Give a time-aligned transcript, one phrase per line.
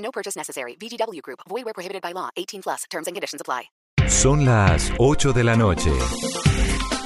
[0.00, 0.76] No purchase necessary.
[0.76, 1.40] VGW Group.
[1.48, 2.30] Void where prohibited by law.
[2.36, 2.84] 18 plus.
[2.90, 3.70] Terms and conditions apply.
[4.08, 5.92] Son las 8 de la noche.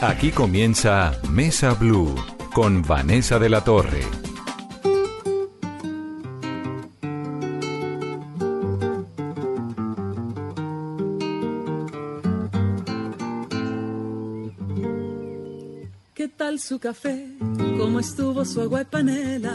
[0.01, 2.15] Aquí comienza Mesa Blue
[2.55, 4.01] con Vanessa de la Torre.
[16.15, 17.29] ¿Qué tal su café?
[17.79, 19.55] ¿Cómo estuvo su agua y panela?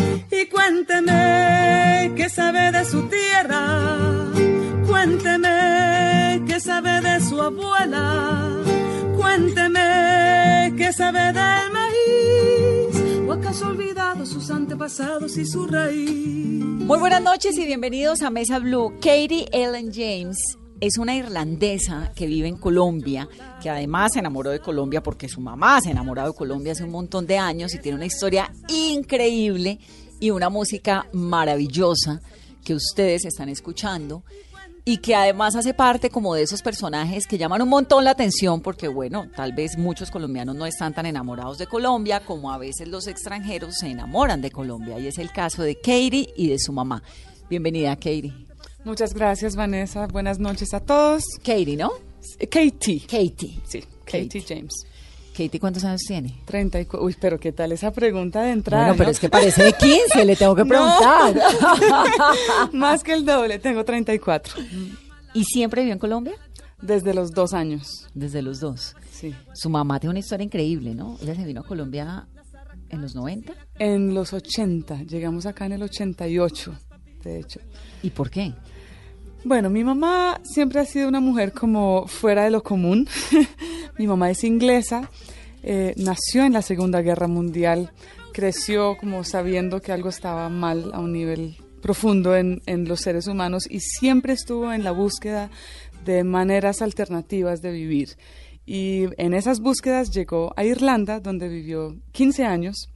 [0.49, 4.31] Cuénteme qué sabe de su tierra,
[4.87, 8.49] cuénteme qué sabe de su abuela,
[9.15, 16.63] cuénteme qué sabe del maíz, o acaso olvidado sus antepasados y su raíz.
[16.63, 18.93] Muy buenas noches y bienvenidos a Mesa Blue.
[18.95, 23.29] Katie Ellen James es una irlandesa que vive en Colombia,
[23.61, 26.91] que además se enamoró de Colombia porque su mamá se enamoró de Colombia hace un
[26.91, 29.79] montón de años y tiene una historia increíble
[30.21, 32.21] y una música maravillosa
[32.63, 34.23] que ustedes están escuchando
[34.85, 38.61] y que además hace parte como de esos personajes que llaman un montón la atención
[38.61, 42.87] porque bueno, tal vez muchos colombianos no están tan enamorados de Colombia como a veces
[42.87, 46.71] los extranjeros se enamoran de Colombia y es el caso de Katie y de su
[46.71, 47.03] mamá.
[47.49, 48.33] Bienvenida Katie.
[48.83, 50.07] Muchas gracias, Vanessa.
[50.07, 51.23] Buenas noches a todos.
[51.43, 51.91] Katie, ¿no?
[52.49, 53.01] Katie.
[53.01, 53.59] Katie.
[53.67, 54.85] Sí, Katie, James.
[55.45, 56.39] Katie, ¿cuántos años tiene?
[56.45, 57.03] 34.
[57.03, 58.83] Uy, pero ¿qué tal esa pregunta de entrada?
[58.83, 59.11] Bueno, pero no?
[59.11, 61.35] es que parece de 15, le tengo que preguntar.
[62.73, 64.61] Más que el doble, tengo 34.
[65.33, 66.33] ¿Y siempre vivió en Colombia?
[66.81, 68.07] Desde los dos años.
[68.13, 68.95] Desde los dos.
[69.11, 69.33] Sí.
[69.53, 71.17] Su mamá tiene una historia increíble, ¿no?
[71.21, 72.27] Ella se vino a Colombia
[72.89, 73.53] en los 90.
[73.79, 75.03] En los 80.
[75.03, 76.73] Llegamos acá en el 88,
[77.23, 77.59] de hecho.
[78.03, 78.53] ¿Y por qué?
[79.43, 83.07] Bueno, mi mamá siempre ha sido una mujer como fuera de lo común.
[83.97, 85.09] mi mamá es inglesa,
[85.63, 87.91] eh, nació en la Segunda Guerra Mundial,
[88.33, 93.25] creció como sabiendo que algo estaba mal a un nivel profundo en, en los seres
[93.25, 95.49] humanos y siempre estuvo en la búsqueda
[96.05, 98.17] de maneras alternativas de vivir.
[98.67, 102.89] Y en esas búsquedas llegó a Irlanda, donde vivió 15 años,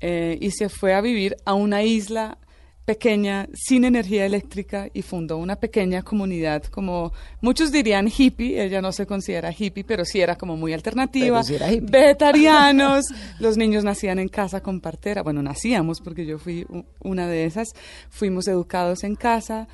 [0.00, 2.36] eh, y se fue a vivir a una isla
[2.84, 8.92] pequeña, sin energía eléctrica, y fundó una pequeña comunidad, como muchos dirían hippie, ella no
[8.92, 13.06] se considera hippie, pero sí era como muy alternativa, sí vegetarianos,
[13.38, 16.66] los niños nacían en casa con partera, bueno, nacíamos porque yo fui
[17.00, 17.68] una de esas,
[18.08, 19.68] fuimos educados en casa,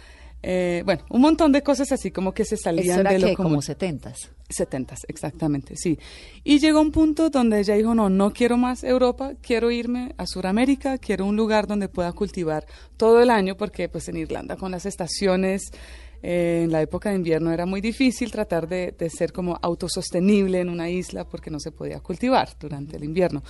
[0.48, 3.34] eh, bueno, un montón de cosas así como que se salían era de lo que
[3.34, 3.54] común.
[3.54, 4.28] como 70s.
[4.48, 5.98] 70, exactamente, sí.
[6.44, 10.24] Y llegó un punto donde ella dijo, no, no quiero más Europa, quiero irme a
[10.24, 12.64] Sudamérica, quiero un lugar donde pueda cultivar
[12.96, 15.72] todo el año, porque pues en Irlanda con las estaciones,
[16.22, 20.60] eh, en la época de invierno era muy difícil tratar de, de ser como autosostenible
[20.60, 23.42] en una isla porque no se podía cultivar durante el invierno.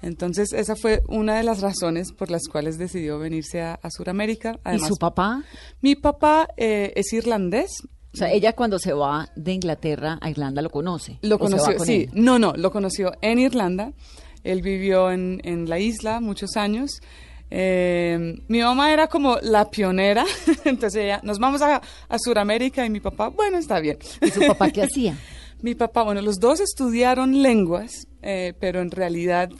[0.00, 4.58] Entonces esa fue una de las razones por las cuales decidió venirse a, a Sudamérica.
[4.72, 5.44] ¿Y su papá?
[5.80, 7.70] Mi papá eh, es irlandés,
[8.14, 11.18] O sea, ella cuando se va de Inglaterra a Irlanda lo conoce.
[11.22, 12.08] Lo ¿O se va conoció, con sí.
[12.12, 12.24] él?
[12.24, 13.92] No, no, lo conoció en Irlanda.
[14.44, 17.00] Él vivió en, en la isla muchos años.
[17.54, 20.24] Eh, mi mamá era como la pionera,
[20.64, 23.98] entonces ella, nos vamos a, a Sudamérica y mi papá, bueno, está bien.
[24.22, 25.18] ¿Y su papá qué hacía?
[25.60, 29.50] Mi papá, bueno, los dos estudiaron lenguas, eh, pero en realidad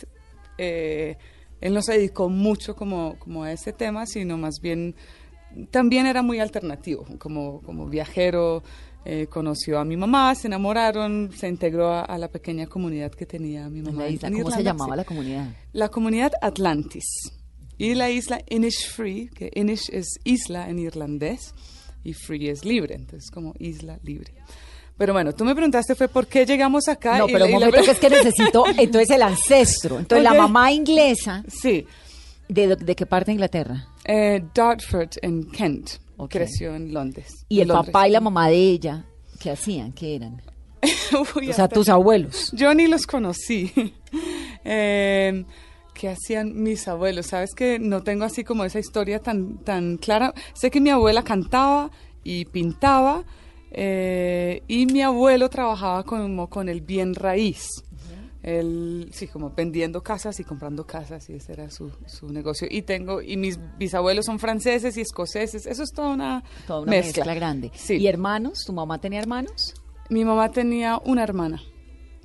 [0.58, 1.17] eh,
[1.61, 4.96] él no se dedicó mucho como, como a ese tema, sino más bien
[5.70, 8.64] también era muy alternativo, como, como viajero,
[9.05, 13.26] eh, conoció a mi mamá, se enamoraron, se integró a, a la pequeña comunidad que
[13.26, 14.02] tenía mi En mamá.
[14.05, 14.28] la isla.
[14.28, 14.96] en ¿Cómo se llamaba sí.
[14.96, 15.46] la comunidad?
[15.75, 17.05] La comunidad Atlantis
[17.84, 21.55] y la isla Innisfree, que Innish es isla en irlandés
[22.05, 24.32] y free es libre, entonces como isla libre.
[24.99, 27.19] Pero bueno, tú me preguntaste fue por qué llegamos acá.
[27.19, 29.99] No, y pero la- un y la- momento que es que necesito, entonces el ancestro.
[29.99, 31.87] Entonces la mamá inglesa Sí,
[32.49, 33.87] ¿De, de qué parte de Inglaterra?
[34.05, 35.90] Eh, Dartford, en Kent.
[36.19, 36.31] Ok.
[36.32, 37.46] Creció en Londres.
[37.49, 37.87] Y en el Londres.
[37.93, 39.06] papá y la mamá de ella,
[39.40, 39.93] ¿qué hacían?
[39.93, 40.43] ¿Qué eran?
[41.37, 42.50] Uy, O sea, tus abuelos.
[42.52, 43.73] Yo ni los conocí.
[44.64, 45.44] Eh,
[45.94, 47.27] ¿Qué hacían mis abuelos?
[47.27, 50.33] Sabes que no tengo así como esa historia tan, tan clara.
[50.55, 51.91] Sé que mi abuela cantaba
[52.25, 53.25] y pintaba
[53.71, 57.69] eh, y mi abuelo trabajaba como con el bien raíz.
[58.43, 62.67] Él, sí, como vendiendo casas y comprando casas y ese era su, su negocio.
[62.69, 65.65] Y tengo, y mis bisabuelos son franceses y escoceses.
[65.67, 67.71] Eso es toda una, Toda una mezcla, grande.
[67.75, 67.99] Sí.
[67.99, 68.65] ¿Y hermanos?
[68.67, 69.75] ¿Tu mamá tenía hermanos?
[70.11, 71.62] Mi mamá tenía una hermana.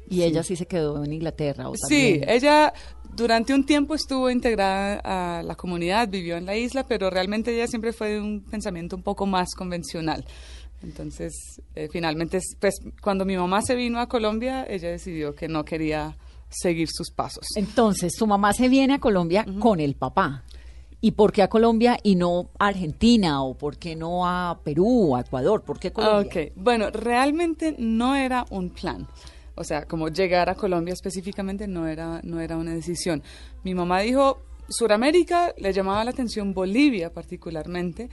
[0.10, 1.70] Y ella sí se quedó en Inglaterra.
[1.70, 2.74] ¿o Sí, ella
[3.18, 5.02] durante un tiempo estuvo integrada
[5.40, 8.96] a la comunidad, vivió en la isla, pero realmente ella siempre fue de un pensamiento
[8.96, 10.24] un poco más convencional.
[10.84, 11.34] Entonces,
[11.74, 16.16] eh, finalmente, pues, cuando mi mamá se vino a Colombia, ella decidió que no quería
[16.50, 17.48] seguir sus pasos.
[17.56, 20.44] Entonces, tu mamá se viene a Colombia con el papá.
[21.02, 23.44] ¿Y por qué a Colombia y no a Argentina?
[23.44, 25.64] ¿O por qué no a Perú o a Ecuador?
[25.64, 26.30] ¿Por qué Colombia?
[26.30, 29.08] Ok, bueno, realmente no era un plan.
[29.58, 33.24] O sea, como llegar a Colombia específicamente no era, no era una decisión.
[33.64, 38.10] Mi mamá dijo, Suramérica, le llamaba la atención Bolivia particularmente,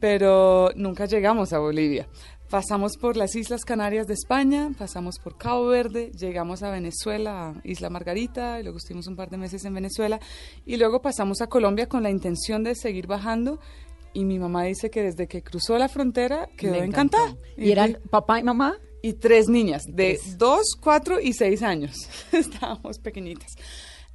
[0.00, 2.08] pero nunca llegamos a Bolivia.
[2.50, 7.54] Pasamos por las Islas Canarias de España, pasamos por Cabo Verde, llegamos a Venezuela, a
[7.64, 10.20] Isla Margarita, y luego estuvimos un par de meses en Venezuela,
[10.66, 13.58] y luego pasamos a Colombia con la intención de seguir bajando.
[14.12, 17.34] Y mi mamá dice que desde que cruzó la frontera quedó encantada.
[17.56, 18.76] ¿Y eran papá y mamá?
[19.02, 21.96] Y tres niñas de dos, cuatro y seis años.
[22.32, 23.52] Estábamos pequeñitas.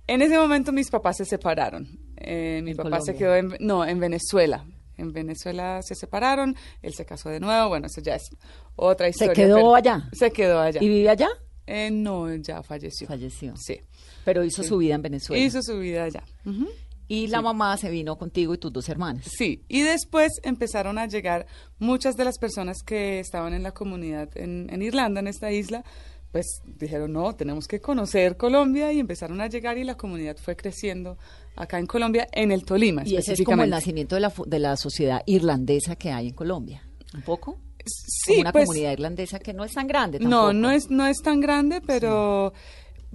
[0.08, 1.88] En ese momento mis papás se separaron.
[2.18, 3.18] Eh, mi ¿En papá se Colombia?
[3.18, 4.66] quedó en, no, en Venezuela.
[4.96, 8.30] En Venezuela se separaron, él se casó de nuevo, bueno, eso ya es
[8.76, 9.34] otra historia.
[9.34, 10.10] quedó pero- allá?
[10.14, 10.82] Se quedó allá.
[10.82, 11.28] ¿Y vive allá?
[11.68, 13.08] Eh, no, ya falleció.
[13.08, 13.54] Falleció.
[13.58, 13.80] Sí.
[14.26, 15.44] Pero hizo su vida en Venezuela.
[15.44, 16.24] Hizo su vida allá.
[16.46, 16.68] Ujú.
[17.08, 19.26] Y la mamá se vino contigo y tus dos hermanas.
[19.30, 21.46] Sí, y después empezaron a llegar
[21.80, 25.84] muchas de las personas que estaban en la comunidad en, en Irlanda, en esta isla,
[26.32, 30.56] pues dijeron, no, tenemos que conocer Colombia y empezaron a llegar y la comunidad fue
[30.56, 31.18] creciendo
[31.56, 34.60] acá en Colombia, en el Tolima Y ese es como el nacimiento de la, de
[34.60, 36.84] la sociedad irlandesa que hay en Colombia.
[37.14, 37.58] ¿Un poco?
[37.86, 40.54] Sí, como una pues, comunidad irlandesa que no es tan grande No, tampoco.
[40.54, 42.54] no es, no es tan grande, pero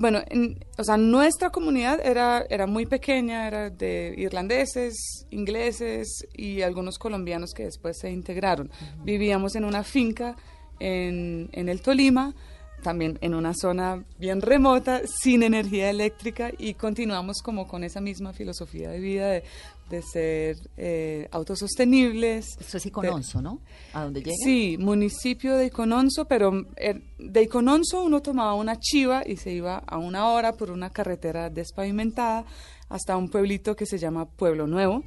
[0.02, 6.62] bueno, en- o sea, nuestra comunidad era, era muy pequeña, era de irlandeses, ingleses y
[6.62, 8.68] algunos colombianos que después se integraron.
[9.04, 10.36] Vivíamos en una finca
[10.80, 12.34] en, en el Tolima,
[12.82, 18.32] también en una zona bien remota, sin energía eléctrica y continuamos como con esa misma
[18.32, 19.44] filosofía de vida de,
[19.92, 22.46] de ser eh, autosostenibles.
[22.58, 23.60] Esto es de- Icononso, ¿no?
[23.92, 24.34] ¿A dónde llega?
[24.42, 29.78] Sí, municipio de Icononso, pero eh, de Icononso uno tomaba una chiva y se iba
[29.86, 32.44] a una hora por una carretera despavimentada
[32.88, 35.04] hasta un pueblito que se llama Pueblo Nuevo.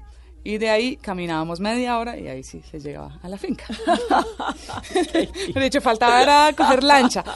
[0.48, 3.66] Y de ahí caminábamos media hora y ahí sí se llegaba a la finca.
[5.56, 7.24] De hecho, faltaba era coger lancha.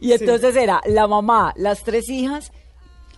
[0.00, 2.50] Y entonces era la mamá, las tres hijas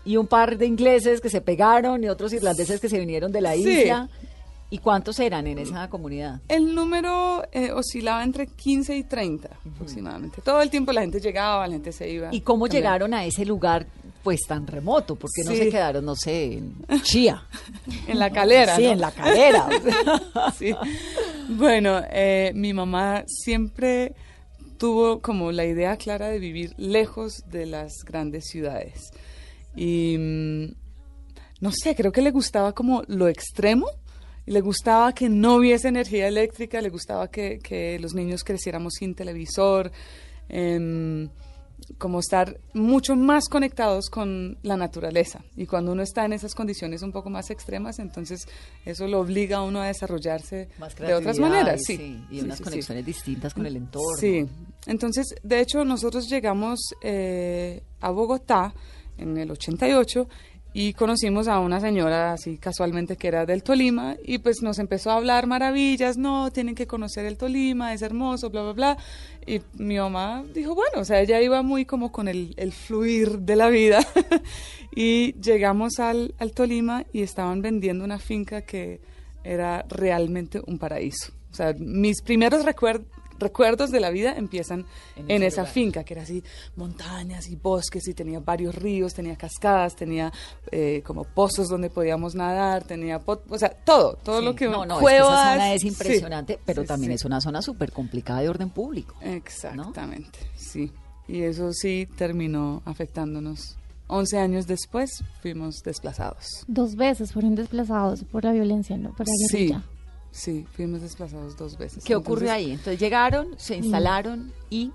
[0.08, 3.40] y un par de ingleses que se pegaron y otros irlandeses que se vinieron de
[3.42, 3.68] la Sí.
[3.68, 4.08] isla.
[4.70, 6.40] ¿Y cuántos eran en esa comunidad?
[6.48, 10.42] El número eh, oscilaba entre 15 y 30 aproximadamente.
[10.42, 12.28] Todo el tiempo la gente llegaba, la gente se iba.
[12.34, 12.82] ¿Y cómo También.
[12.82, 13.86] llegaron a ese lugar
[14.22, 15.14] pues tan remoto?
[15.16, 17.42] ¿Por qué no se quedaron, no sé, en Chía?
[18.06, 18.76] En la calera.
[18.76, 18.92] Sí, ¿no?
[18.92, 19.68] en la calera.
[20.58, 20.74] Sí.
[21.48, 24.14] Bueno, eh, mi mamá siempre
[24.78, 29.10] tuvo como la idea clara de vivir lejos de las grandes ciudades.
[29.78, 30.74] Y mm,
[31.60, 33.86] no sé, creo que le gustaba como lo extremo.
[34.46, 39.14] Le gustaba que no hubiese energía eléctrica, le gustaba que, que los niños creciéramos sin
[39.14, 39.92] televisor,
[40.48, 41.28] em,
[41.98, 45.44] como estar mucho más conectados con la naturaleza.
[45.54, 48.46] Y cuando uno está en esas condiciones un poco más extremas, entonces
[48.86, 51.82] eso lo obliga a uno a desarrollarse Más de otras maneras.
[51.82, 52.70] y Sí, y unas sí, sí.
[52.70, 54.16] conexiones distintas con el entorno.
[54.18, 54.46] Sí,
[54.86, 58.72] entonces, de hecho, nosotros llegamos eh, a Bogotá
[59.18, 60.28] en el 88
[60.74, 65.10] y conocimos a una señora así casualmente que era del Tolima y pues nos empezó
[65.10, 68.98] a hablar maravillas, no, tienen que conocer el Tolima, es hermoso, bla, bla, bla.
[69.46, 73.38] Y mi mamá dijo, bueno, o sea, ella iba muy como con el, el fluir
[73.40, 74.06] de la vida.
[74.94, 79.00] y llegamos al, al Tolima y estaban vendiendo una finca que
[79.44, 81.32] era realmente un paraíso.
[81.50, 83.04] O sea, mis primeros recuer-
[83.38, 84.84] recuerdos de la vida empiezan
[85.16, 85.72] En esa lugar.
[85.72, 86.42] finca, que era así,
[86.76, 90.32] montañas y bosques, y tenía varios ríos, tenía cascadas, tenía
[90.70, 94.44] eh, como pozos donde podíamos nadar, tenía, pot- o sea, todo, todo Sí.
[94.44, 95.32] lo que no, no, es que cuevas.
[95.40, 97.14] esa zona es sí, impresionante, pero sí, también sí.
[97.16, 99.14] es una zona súper complicada de orden público.
[99.20, 100.90] Exactamente, sí.
[101.26, 103.76] Y eso sí terminó afectándonos
[104.06, 106.64] 11 años después fuimos desplazados.
[106.66, 109.10] Dos veces fueron desplazados por la violencia, ¿no?
[109.14, 109.78] Por la Sí, guerrilla.
[109.80, 109.97] sí,
[110.72, 112.04] fuimos desplazados dos veces.
[112.04, 112.70] ¿Qué Entonces, ahí?
[112.70, 114.92] Entonces llegaron, se instalaron y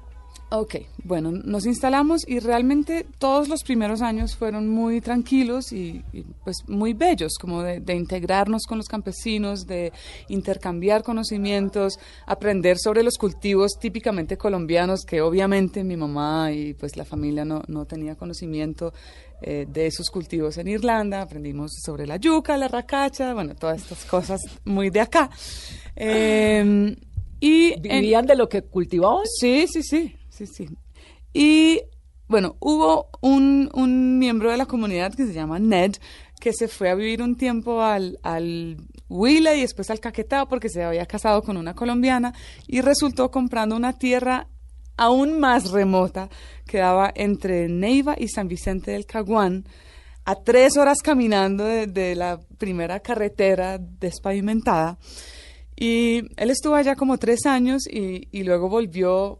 [0.56, 6.22] Ok, bueno, nos instalamos y realmente todos los primeros años fueron muy tranquilos y, y,
[6.44, 9.92] pues muy bellos, como de, de integrarnos con los campesinos, de
[10.28, 11.98] intercambiar conocimientos,
[12.28, 17.64] aprender sobre los cultivos típicamente colombianos que obviamente mi mamá y pues la familia no,
[17.68, 18.94] no tenía conocimiento
[19.44, 24.06] eh, de esos cultivos en Irlanda, aprendimos sobre la yuca, la racacha, bueno, todas estas
[24.06, 25.30] cosas muy de acá.
[25.96, 26.96] Eh,
[27.40, 29.24] y en- vivían de lo que cultivaban.
[29.40, 30.68] Sí, sí, sí, sí, sí.
[31.34, 31.82] Y
[32.28, 35.96] bueno, hubo un, un miembro de la comunidad que se llama Ned,
[36.40, 38.78] que se fue a vivir un tiempo al, al
[39.10, 42.34] Huila y después al Caquetá porque se había casado con una colombiana
[42.68, 44.48] y resultó comprando una tierra
[44.98, 46.30] aún más remota
[46.68, 49.66] que daba entre Neiva y San Vicente del Caguán,
[50.26, 54.98] a tres horas caminando de, la primera carretera despavimentada.
[55.76, 59.40] Y él estuvo allá como tres años y, luego volvió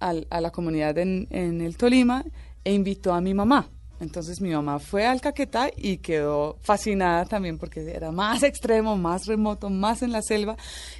[0.00, 2.24] a la comunidad en el Tolima
[2.64, 3.70] e invitó a mi mamá.
[4.02, 9.26] Entonces mi mamá fue al Caquetá y quedó fascinada también porque era más extremo, más
[9.26, 10.56] remoto, más en la selva.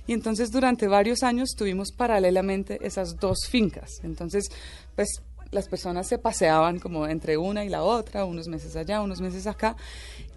[0.07, 4.01] Y entonces durante varios años tuvimos paralelamente esas dos fincas.
[4.05, 4.49] Entonces,
[4.95, 5.09] pues
[5.51, 9.47] las personas se paseaban como entre una y la otra, unos meses allá, unos meses
[9.47, 9.77] acá.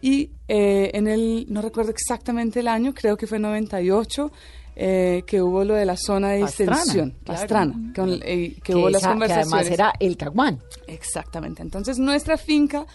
[0.02, 4.32] Y eh, en el, no recuerdo exactamente el año, creo que fue 98,
[4.76, 7.40] eh, que hubo lo de la zona de Pastrana, extensión, claro.
[7.40, 9.54] Pastrana, con- eh, que, hubo las esa- que conversaciones.
[9.54, 10.60] además era el caguán.
[10.88, 11.62] Exactamente.
[11.62, 12.86] Entonces nuestra finca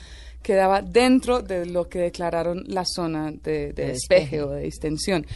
[0.42, 4.42] quedaba dentro de lo que declararon la zona de, de De despeje despeje.
[4.42, 5.26] o de extensión.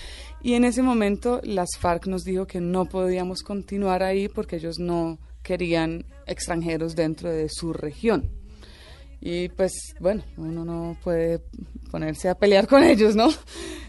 [0.43, 4.79] Y en ese momento las FARC nos dijo que no podíamos continuar ahí porque ellos
[4.79, 8.31] no querían extranjeros dentro de su región.
[9.21, 11.41] Y pues bueno, uno no puede
[11.91, 13.29] ponerse a pelear con ellos, ¿no?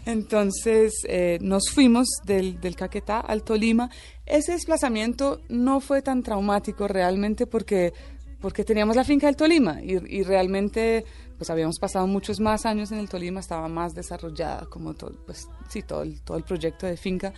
[0.06, 3.90] Entonces eh, nos fuimos del, del Caquetá al Tolima.
[4.24, 7.92] Ese desplazamiento no fue tan traumático realmente porque,
[8.40, 11.04] porque teníamos la finca del Tolima y, y realmente
[11.36, 15.48] pues habíamos pasado muchos más años en el Tolima, estaba más desarrollada como todo, pues
[15.68, 17.34] sí, todo el, todo el proyecto de finca.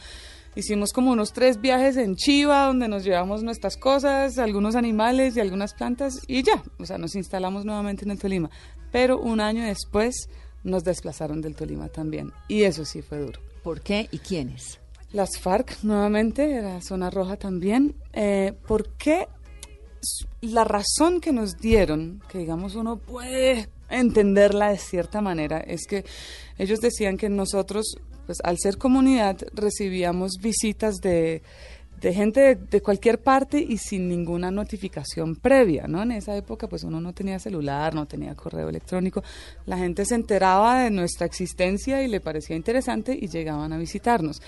[0.55, 5.41] Hicimos como unos tres viajes en Chiva, donde nos llevamos nuestras cosas, algunos animales y
[5.41, 8.51] algunas plantas, y ya, o sea, nos instalamos nuevamente en el Tolima.
[8.91, 10.29] Pero un año después
[10.65, 13.41] nos desplazaron del Tolima también, y eso sí fue duro.
[13.62, 14.79] ¿Por qué y quiénes?
[15.12, 17.95] Las FARC, nuevamente, era zona roja también.
[18.12, 19.27] Eh, ¿Por qué?
[20.43, 26.05] La razón que nos dieron, que digamos uno puede entenderla de cierta manera, es que
[26.59, 27.97] ellos decían que nosotros,
[28.27, 31.43] pues al ser comunidad, recibíamos visitas de,
[32.00, 36.02] de gente de, de cualquier parte y sin ninguna notificación previa, ¿no?
[36.02, 39.23] En esa época, pues uno no tenía celular, no tenía correo electrónico.
[39.67, 44.40] La gente se enteraba de nuestra existencia y le parecía interesante y llegaban a visitarnos.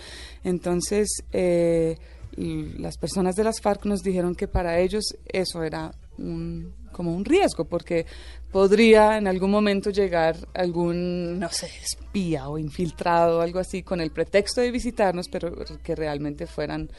[0.45, 1.97] Entonces, eh,
[2.37, 7.25] las personas de las FARC nos dijeron que para ellos eso era un, como un
[7.25, 8.07] riesgo, porque
[8.51, 14.01] podría en algún momento llegar algún, no sé, espía o infiltrado o algo así con
[14.01, 15.53] el pretexto de visitarnos, pero
[15.83, 16.91] que realmente fueran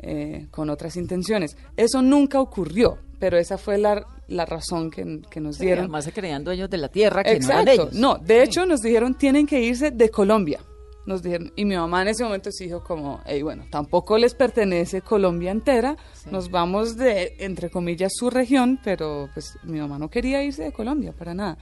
[0.00, 1.56] eh, con otras intenciones.
[1.76, 5.84] Eso nunca ocurrió, pero esa fue la, la razón que, que nos Sí, dieron.
[5.84, 7.92] además se creían dueños de la tierra que no eran ellos.
[7.92, 10.60] No, de hecho nos dijeron tienen que irse de Colombia.
[11.06, 14.34] Nos dijeron, y mi mamá en ese momento se dijo como, hey, bueno, tampoco les
[14.34, 15.96] pertenece Colombia entera,
[16.30, 20.72] nos vamos de, entre comillas, su región, pero pues mi mamá no quería irse de
[20.72, 21.56] Colombia para nada.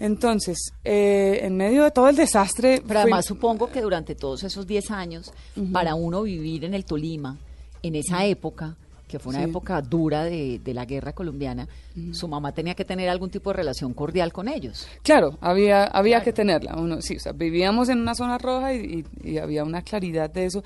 [0.00, 2.82] Entonces, eh, en medio de todo el desastre...
[2.84, 5.32] Pero además supongo que durante todos esos 10 años,
[5.72, 7.38] para uno vivir en el Tolima,
[7.86, 8.76] en esa época,
[9.06, 9.50] que fue una Sí.
[9.50, 11.68] época dura de, de la guerra colombiana,
[12.12, 14.88] su mamá tenía que tener algún tipo de relación cordial con ellos.
[15.02, 16.74] Claro, había, había que tenerla.
[16.76, 20.30] Uno, sí, o sea, vivíamos en una zona roja y, y- y había una claridad
[20.30, 20.64] de eso,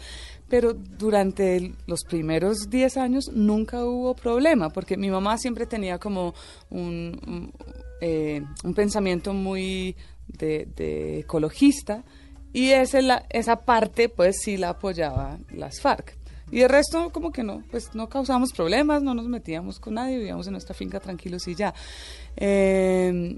[0.48, 5.98] pero durante el- los primeros 10 años nunca hubo problema, porque mi mamá siempre tenía
[5.98, 6.32] como
[6.70, 7.52] un, un,
[8.00, 9.94] eh, un pensamiento muy
[10.28, 12.04] de, de ecologista
[12.52, 16.16] y ese, la, esa parte pues sí la apoyaba las FARC.
[16.50, 20.16] Y el resto como que no, pues no causamos problemas, no nos metíamos con nadie,
[20.18, 21.74] vivíamos en nuestra finca tranquilos y ya.
[22.36, 23.36] Eh,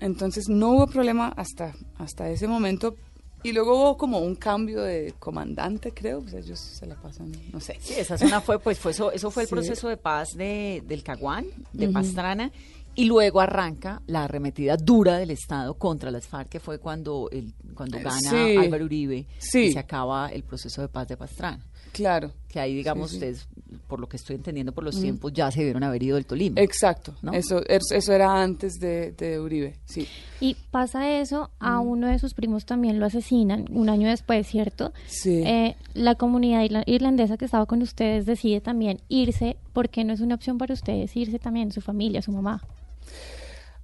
[0.00, 2.96] entonces no hubo problema hasta, hasta ese momento.
[3.44, 6.20] Y luego hubo como un cambio de comandante, creo.
[6.20, 7.76] Pues ellos se la pasan, no sé.
[7.80, 9.54] Sí, esa zona fue, pues fue eso, eso fue el Sí.
[9.54, 12.52] proceso de paz de, del Caguán, de Pastrana,
[12.94, 17.52] y luego arranca la arremetida dura del Estado contra las FARC, que fue cuando, el,
[17.74, 18.56] cuando Eh, gana sí.
[18.56, 19.60] Álvaro Uribe Sí.
[19.64, 21.64] y se acaba el proceso de paz de Pastrana.
[21.92, 22.32] Claro.
[22.48, 23.16] que ahí, digamos, sí.
[23.16, 23.46] ustedes,
[23.88, 26.60] por lo que estoy entendiendo por los tiempos, ya se debieron haber ido del Tolima.
[26.60, 27.32] Exacto, ¿No?
[27.32, 30.06] eso, es- eso era antes de, de Uribe, sí.
[30.40, 34.92] Y pasa eso, a uno de sus primos también lo asesinan un año después, ¿cierto?
[35.06, 35.42] Sí.
[35.46, 39.56] Eh, la comunidad irla- irlandesa que estaba con ustedes decide también irse.
[39.72, 42.62] ¿Por qué no es una opción para ustedes irse también, su familia, su mamá?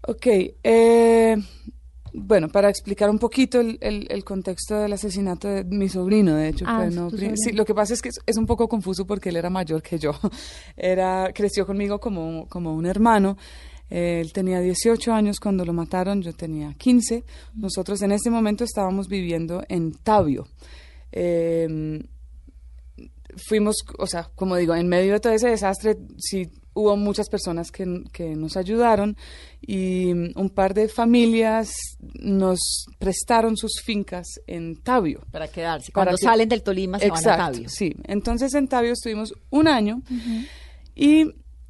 [0.06, 0.26] Ok,
[0.62, 1.36] eh,
[2.12, 6.48] bueno, para explicar un poquito el, el- el contexto del asesinato de mi sobrino, de
[6.48, 8.36] hecho, Ah, fue, es no, tu pri- sí, lo que pasa es que es, es
[8.36, 10.12] un poco confuso porque él era mayor que yo,
[10.76, 13.36] era, creció conmigo como, como un hermano,
[13.90, 17.24] él tenía 18 años cuando lo mataron, yo tenía 15,
[17.54, 20.46] nosotros en ese momento estábamos viviendo en Tabio.
[21.10, 21.98] Eh,
[23.48, 27.70] fuimos, o sea, como digo, en medio de todo ese desastre, sí hubo muchas personas
[27.70, 29.16] que, que nos ayudaron
[29.61, 31.73] y un par de familias
[32.20, 35.20] nos prestaron sus fincas en Tabio.
[35.30, 35.90] Para quedarse.
[35.92, 37.68] Para Cuando que- salen del Tolima se van a Exacto, Tabio.
[37.68, 40.02] Sí, entonces en Tabio estuvimos un año
[40.94, 41.25] y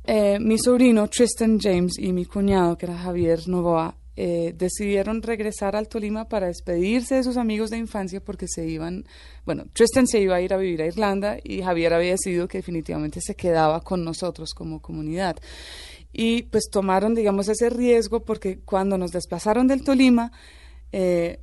[0.04, 5.76] eh, mi sobrino Tristan James y mi cuñado, que era Javier Novoa, eh, decidieron regresar
[5.76, 9.04] al Tolima para despedirse de sus amigos de infancia porque se iban,
[9.46, 12.58] bueno, Tristan se iba a ir a vivir a Irlanda y Javier había decidido que
[12.58, 15.36] definitivamente se quedaba con nosotros como comunidad.
[16.12, 20.32] Y pues tomaron, digamos, ese riesgo porque cuando nos desplazaron del Tolima,
[20.90, 21.38] eh,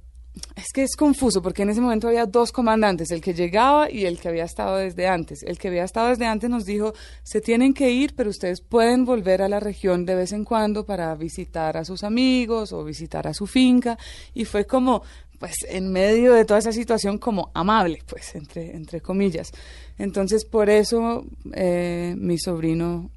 [0.55, 4.05] es que es confuso porque en ese momento había dos comandantes, el que llegaba y
[4.05, 5.43] el que había estado desde antes.
[5.43, 9.05] El que había estado desde antes nos dijo, se tienen que ir, pero ustedes pueden
[9.05, 13.27] volver a la región de vez en cuando para visitar a sus amigos o visitar
[13.27, 13.97] a su finca.
[14.33, 15.03] Y fue como,
[15.39, 19.51] pues en medio de toda esa situación, como amable, pues, entre, entre comillas.
[19.97, 23.09] Entonces, por eso eh, mi sobrino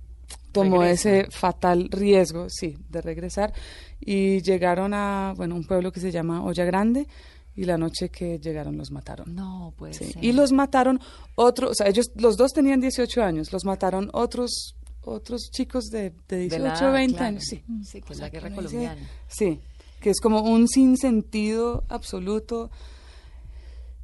[0.52, 1.18] tomó Regresa.
[1.20, 3.52] ese fatal riesgo, sí, de regresar
[4.00, 7.06] y llegaron a, bueno, un pueblo que se llama Olla Grande
[7.54, 9.34] y la noche que llegaron los mataron.
[9.34, 10.12] No, puede Sí.
[10.20, 11.00] Y los mataron
[11.34, 16.10] otros, o sea, ellos, los dos tenían 18 años, los mataron otros otros chicos de,
[16.28, 17.28] de De 18 la edad, 20 claro.
[17.28, 17.62] años, sí.
[17.82, 19.08] Sí, que O es sea, la guerra dice- colombiana.
[19.26, 19.58] Sí,
[20.00, 22.70] que es como un sinsentido absoluto.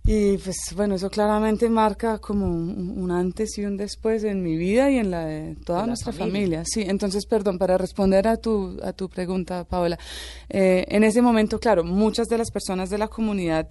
[0.07, 4.55] Y pues bueno, eso claramente marca como un, un antes y un después en mi
[4.57, 6.27] vida y en la de toda la nuestra familia.
[6.35, 6.63] familia.
[6.67, 9.99] Sí, entonces, perdón, para responder a tu, a tu pregunta, Paola,
[10.51, 13.67] eh, en ese momento, claro, muchas de las personas de la comunidad,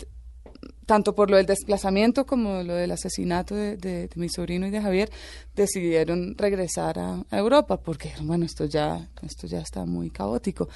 [0.87, 4.71] tanto por lo del desplazamiento como lo del asesinato de, de- de mi sobrino y
[4.71, 5.11] de Javier,
[5.55, 10.67] decidieron regresar a, a Europa porque, bueno, esto ya, esto ya está muy caótico.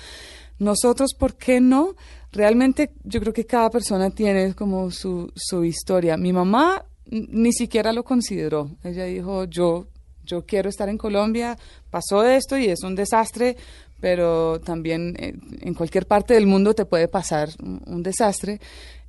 [0.60, 1.96] Nosotros, ¿por qué no?
[2.32, 6.18] Realmente yo creo que cada persona tiene como su, su historia.
[6.18, 8.72] Mi mamá ni siquiera lo consideró.
[8.84, 9.88] Ella dijo, yo,
[10.24, 11.58] yo quiero estar en Colombia,
[11.90, 13.56] pasó esto y es un desastre,
[14.00, 18.60] pero también eh, en cualquier parte del mundo te puede pasar un desastre.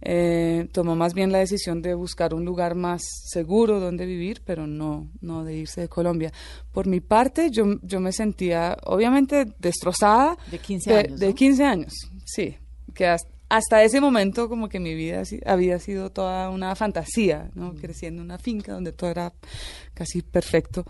[0.00, 4.66] Eh, tomó más bien la decisión de buscar un lugar más seguro donde vivir, pero
[4.66, 6.32] no, no de irse de Colombia.
[6.72, 10.36] Por mi parte, yo, yo me sentía obviamente destrozada.
[10.50, 11.34] De 15 de- años, De ¿no?
[11.34, 11.92] 15 años,
[12.24, 12.56] sí.
[12.94, 17.74] Que has- hasta ese momento como que mi vida había sido toda una fantasía, ¿no?
[17.74, 19.32] Creciendo en una finca donde todo era
[19.94, 20.84] casi perfecto.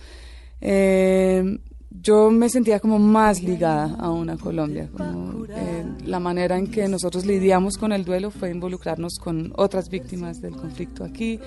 [0.61, 1.59] Eh,
[1.91, 4.89] yo me sentía como más ligada a una Colombia.
[4.95, 9.89] Como, eh, la manera en que nosotros lidiamos con el duelo fue involucrarnos con otras
[9.89, 11.41] víctimas del conflicto aquí.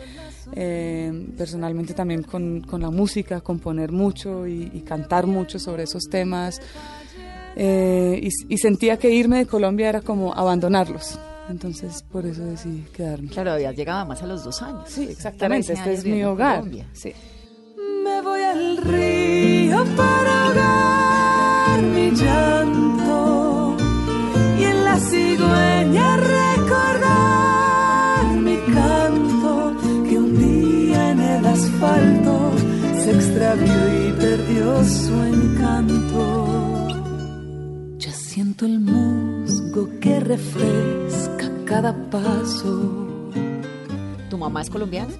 [0.54, 6.04] Eh, personalmente también con, con la música, componer mucho y, y cantar mucho sobre esos
[6.10, 6.60] temas.
[7.56, 11.20] Eh, y, y sentía que irme de Colombia era como abandonarlos.
[11.50, 13.30] Entonces, por eso decidí quedarme.
[13.30, 14.84] Claro, había llegado más a los dos años.
[14.88, 15.68] Sí, exactamente.
[15.68, 16.60] 13 Este años es mi hogar.
[16.60, 16.88] Colombia.
[16.94, 17.14] Sí.
[18.24, 23.76] Voy al río para ahogar mi llanto
[24.60, 27.06] y en la cigüeña recordar
[28.38, 29.76] mi canto
[30.08, 32.52] que un día en el asfalto
[33.04, 33.74] se extravió
[34.08, 36.88] y perdió su encanto.
[37.98, 43.08] Ya siento el musgo que refresca cada paso.
[44.30, 45.14] ¿Tu mamá es colombiana?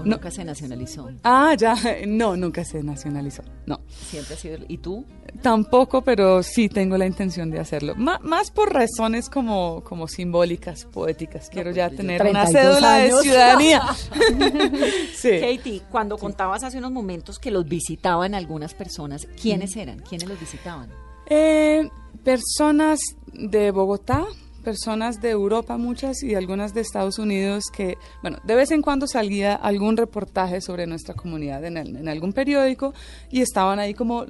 [0.00, 0.16] ¿O No.
[0.16, 1.08] nunca se nacionalizó?
[1.24, 1.74] Ah, ya.
[2.06, 3.42] No, nunca se nacionalizó.
[3.66, 3.80] No.
[3.88, 4.58] Siempre ha sido...
[4.68, 5.04] ¿Y tú?
[5.42, 7.94] Tampoco, pero sí tengo la intención de hacerlo.
[7.96, 11.48] Más por razones como, como simbólicas, poéticas.
[11.48, 13.16] Quiero ya pues, tener 32 una cédula años.
[13.16, 13.82] de ciudadanía.
[15.14, 15.30] sí.
[15.40, 20.00] Katie, cuando contabas hace unos momentos que los visitaban algunas personas, ¿quiénes eran?
[20.00, 20.90] ¿Quiénes los visitaban?
[21.26, 21.88] Eh,
[22.24, 23.00] personas
[23.32, 24.24] de Bogotá,
[24.62, 29.06] personas de Europa, muchas, y algunas de Estados Unidos que, bueno, de vez en cuando
[29.06, 32.94] salía algún reportaje sobre nuestra comunidad en, algún periódico
[33.30, 34.24] y estaban ahí como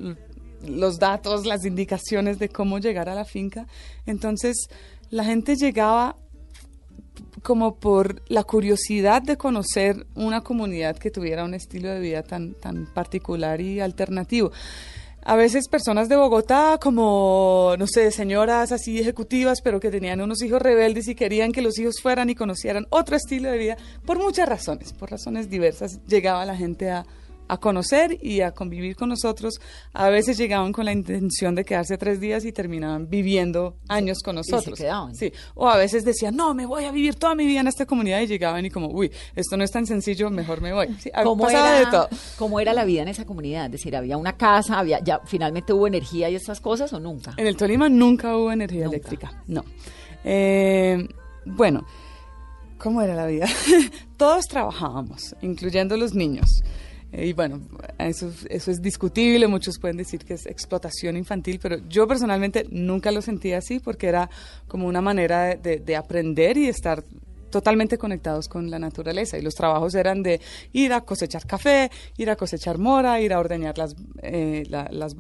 [0.67, 3.67] los datos, las indicaciones de cómo llegar a la finca.
[4.07, 4.69] Entonces,
[5.11, 6.17] la gente llegaba
[7.43, 12.55] como por la curiosidad de conocer una comunidad que tuviera un estilo de vida tan,
[12.55, 14.53] tan particular y alternativo.
[15.25, 20.43] A veces personas de Bogotá, como, no sé, señoras así ejecutivas, pero que tenían unos
[20.43, 24.19] hijos rebeldes y querían que los hijos fueran y conocieran otro estilo de vida, por
[24.19, 27.07] muchas razones, por razones diversas, llegaba la gente a,
[27.53, 29.61] a conocer y a convivir con nosotros.
[29.93, 34.37] A veces llegaban con la intención de quedarse tres días y terminaban viviendo años con
[34.37, 34.79] nosotros.
[35.13, 35.31] Sí.
[35.55, 38.23] O a veces decían, no, me voy a vivir toda mi vida en esta comunidad
[38.23, 40.97] y llegaban y como, uy, esto no es tan sencillo, mejor me voy.
[40.99, 42.09] Sí, ha ¿Cómo pasado era, de todo.
[42.39, 43.67] ¿Cómo era la vida en esa comunidad?
[43.67, 44.79] Es decir, ¿había una casa?
[44.79, 47.35] había ya ¿Finalmente hubo energía y estas cosas o nunca?
[47.37, 49.63] En el Tolima nunca hubo energía eléctrica, no.
[50.25, 51.07] Eh,
[51.45, 51.85] bueno,
[52.79, 53.47] ¿cómo era la vida?
[54.17, 56.63] Todos trabajábamos, incluyendo los niños.
[57.13, 57.61] Y bueno,
[57.99, 63.13] eso, eso es discutible, muchos pueden decir que es explotación infantil, pero yo personalmente nunca
[63.13, 64.31] lo sentí así porque era
[64.67, 67.05] como una manera de, de- de aprender y estar
[67.51, 70.41] totalmente conectados con la naturaleza y los trabajos eran de
[70.73, 75.15] ir a cosechar café, ir a cosechar mora, ir a ordeñar las, eh, la- las,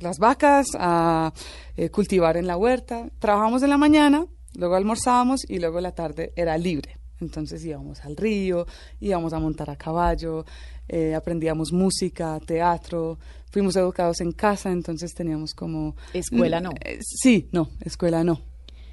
[0.00, 1.32] las vacas, a
[1.76, 3.08] eh, cultivar en la huerta.
[3.20, 6.98] Trabajamos en la mañana, luego almorzábamos y luego la tarde era libre.
[7.20, 8.66] Entonces íbamos al río,
[9.00, 10.44] íbamos a montar a caballo,
[10.88, 13.18] eh, aprendíamos música, teatro,
[13.50, 15.96] fuimos educados en casa, entonces teníamos como...
[16.12, 16.70] ¿Escuela no?
[16.84, 18.40] Eh, sí, no, escuela no.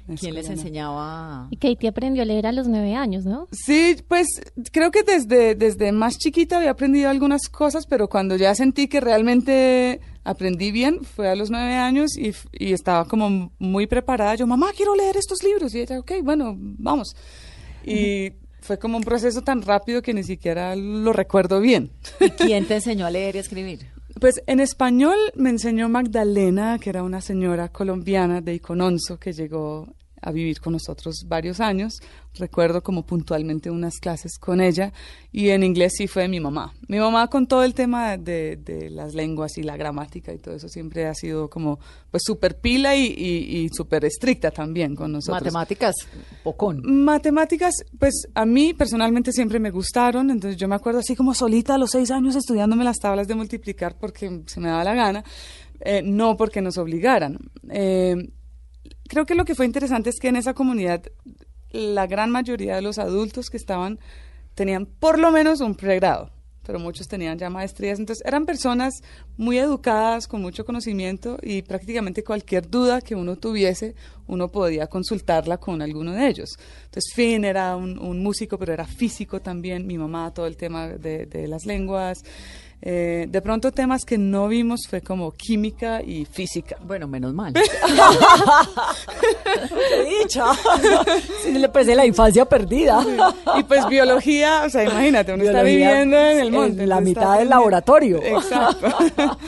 [0.06, 0.52] ¿Quién les Escuela no.
[0.52, 1.48] enseñaba?
[1.50, 3.48] Y Katie aprendió a leer a los nueve años, ¿no?
[3.52, 4.26] Sí, pues
[4.70, 9.00] creo que desde, desde más chiquita había aprendido algunas cosas, pero cuando ya sentí que
[9.00, 14.34] realmente aprendí bien fue a los nueve años y, y estaba como muy preparada.
[14.34, 15.74] Yo, mamá, quiero leer estos libros.
[15.74, 17.16] Y ella, ok, bueno, vamos.
[17.84, 18.32] Y
[18.64, 21.90] fue como un proceso tan rápido que ni siquiera lo recuerdo bien.
[22.18, 23.80] ¿Y quién te enseñó a leer y a escribir?
[24.18, 29.88] Pues en español me enseñó Magdalena, que era una señora colombiana de Icononso que llegó
[30.24, 32.00] a vivir con nosotros varios años.
[32.36, 34.92] Recuerdo como puntualmente unas clases con ella
[35.30, 36.74] y en inglés sí fue mi mamá.
[36.88, 40.54] Mi mamá con todo el tema de, de las lenguas y la gramática y todo
[40.54, 41.78] eso siempre ha sido como
[42.10, 45.42] pues súper pila y, y, y súper estricta también con nosotros.
[45.42, 45.94] Matemáticas,
[46.42, 46.82] pocón.
[47.04, 51.74] Matemáticas, pues a mí personalmente siempre me gustaron, entonces yo me acuerdo así como solita
[51.74, 55.24] a los seis años estudiándome las tablas de multiplicar porque se me daba la gana,
[55.80, 57.38] eh, no porque nos obligaran.
[57.70, 58.16] Eh,
[59.08, 61.02] creo que lo que fue interesante es que en esa comunidad
[61.70, 63.98] la gran mayoría de los adultos que estaban
[64.54, 66.30] tenían por lo menos un pregrado,
[66.64, 69.02] pero muchos tenían ya maestrías, entonces eran personas
[69.36, 73.96] muy educadas, con mucho conocimiento y prácticamente cualquier duda que uno tuviese,
[74.28, 76.50] uno podía consultarla con alguno de ellos.
[76.84, 81.46] Entonces Finn era un, músico, pero era físico también, mi mamá, todo el tema de
[81.48, 82.22] las lenguas.
[82.86, 86.76] Eh, de pronto temas que no vimos fue como química y física.
[86.84, 87.54] Bueno, menos mal.
[89.88, 90.44] ¡Qué dicha!
[91.42, 93.02] Sí, le pensé la infancia perdida.
[93.58, 96.86] Y pues biología, o sea, imagínate, uno está viviendo en el en monte.
[96.86, 98.22] la entonces mitad del laboratorio.
[98.22, 98.88] Exacto.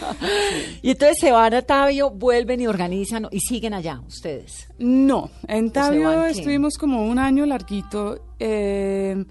[0.83, 4.69] Y entonces se van a Tabio, vuelven y organizan y siguen allá ustedes.
[4.79, 9.25] No, en Tabio estuvimos como un año larguito eh,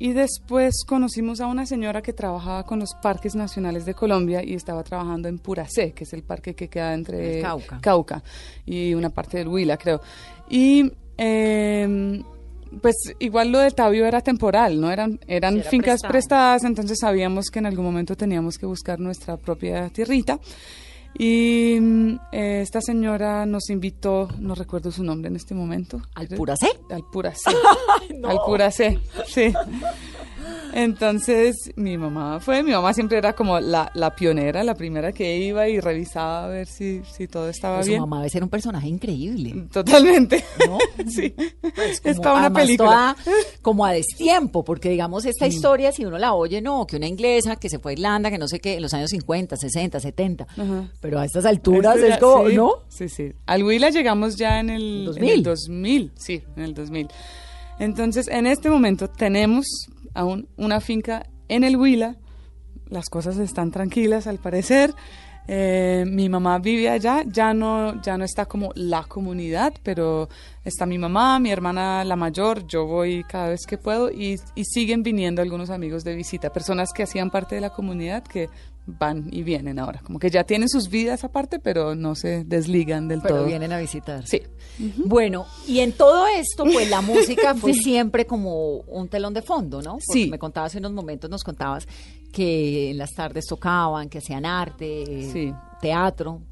[0.00, 4.54] y después conocimos a una señora que trabajaba con los parques nacionales de Colombia y
[4.54, 7.78] estaba trabajando en Puracé, que es el parque que queda entre Cauca.
[7.82, 8.22] Cauca
[8.64, 10.00] y una parte del Huila, creo.
[10.48, 12.22] Y eh,
[12.80, 14.90] pues igual lo de Tabio era temporal, ¿no?
[14.90, 16.12] Eran, eran era fincas prestado.
[16.12, 20.38] prestadas, entonces sabíamos que en algún momento teníamos que buscar nuestra propia tierrita.
[21.18, 21.76] Y
[22.32, 26.00] eh, esta señora nos invitó, no recuerdo su nombre en este momento.
[26.14, 26.68] ¿Al Puracé?
[26.90, 27.50] Al Puracé.
[28.24, 29.52] Al Puracé, sí.
[30.72, 35.36] Entonces mi mamá fue, mi mamá siempre era como la, la pionera, la primera que
[35.38, 38.00] iba y revisaba a ver si, si todo estaba Pues su bien.
[38.02, 39.66] mamá debe ser un personaje increíble.
[39.72, 40.44] Totalmente.
[40.66, 40.78] ¿No?
[41.08, 41.34] sí.
[41.74, 43.16] Pues es como- para una película.
[43.24, 47.06] toda como a destiempo, porque digamos esta historia, si uno la oye, no, que una
[47.08, 50.00] inglesa que se fue a Irlanda, que no sé qué, en los años 50, 60,
[50.00, 50.88] 70, Ajá.
[51.00, 52.70] pero a estas alturas es como, sí, ¿no?
[52.88, 53.32] Sí, sí.
[53.46, 55.30] Al Huila llegamos ya en el, en 2000.
[55.32, 56.12] el 2000.
[56.16, 57.08] Sí, en el 2000.
[57.78, 59.66] Entonces, en este momento tenemos
[60.14, 62.16] aún una finca en el Huila.
[62.88, 64.94] Las cosas están tranquilas, al parecer.
[65.52, 70.28] Eh, mi mamá vive allá, ya no, ya no está como la comunidad, pero
[70.64, 74.64] está mi mamá, mi hermana la mayor, yo voy cada vez que puedo y, y
[74.64, 78.48] siguen viniendo algunos amigos de visita, personas que hacían parte de la comunidad que
[78.86, 83.06] van y vienen ahora, como que ya tienen sus vidas aparte, pero no se desligan
[83.08, 83.46] del Pero todo.
[83.46, 84.26] vienen a visitar.
[84.26, 84.42] Sí.
[85.04, 89.80] Bueno, y en todo esto, pues la música fue siempre como un telón de fondo,
[89.82, 89.92] ¿no?
[90.04, 90.30] Porque Sí.
[90.30, 91.86] Me contabas en unos momentos, nos contabas
[92.32, 95.52] que en las tardes tocaban, que hacían arte, Sí.
[95.80, 96.42] teatro.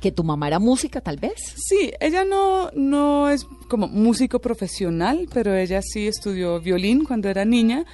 [0.00, 1.34] ¿Que tu mamá era música, tal vez?
[1.56, 7.44] Sí, ella no, no es como músico profesional, pero ella sí estudió violín cuando era
[7.44, 7.84] niña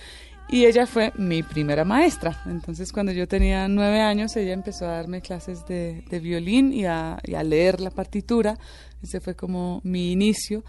[0.48, 2.40] y ella fue mi primera maestra.
[2.46, 6.84] Entonces, cuando yo tenía nueve años, ella empezó a darme clases de, de violín y
[6.86, 8.56] a, leer la partitura.
[9.02, 10.62] Ese fue como mi inicio.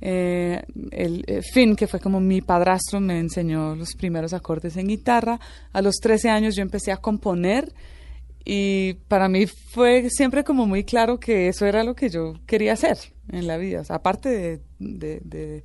[0.00, 4.86] Eh, el eh, Finn, que fue como mi padrastro, me enseñó los primeros acordes en
[4.86, 5.38] guitarra.
[5.72, 7.74] A los 13 años yo empecé a componer
[8.42, 12.72] y para mí fue siempre como muy claro que eso era lo que yo quería
[12.72, 12.96] hacer
[13.30, 13.82] en la vida.
[13.90, 14.30] Aparte
[14.78, 15.64] de- de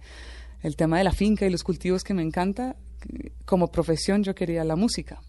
[0.62, 2.76] el tema de la finca y los cultivos que me encanta,
[3.46, 5.22] como profesión yo quería la música.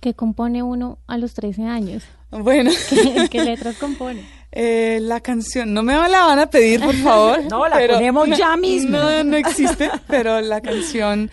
[0.00, 2.02] que compone uno a los 13 años.
[2.30, 4.22] Bueno, ¿Qué, qué letras compone?
[4.52, 7.42] eh, la canción, no me la van a pedir, por favor.
[7.50, 8.98] No, la ponemos ya mismo.
[8.98, 11.30] No, no existe, pero la canción,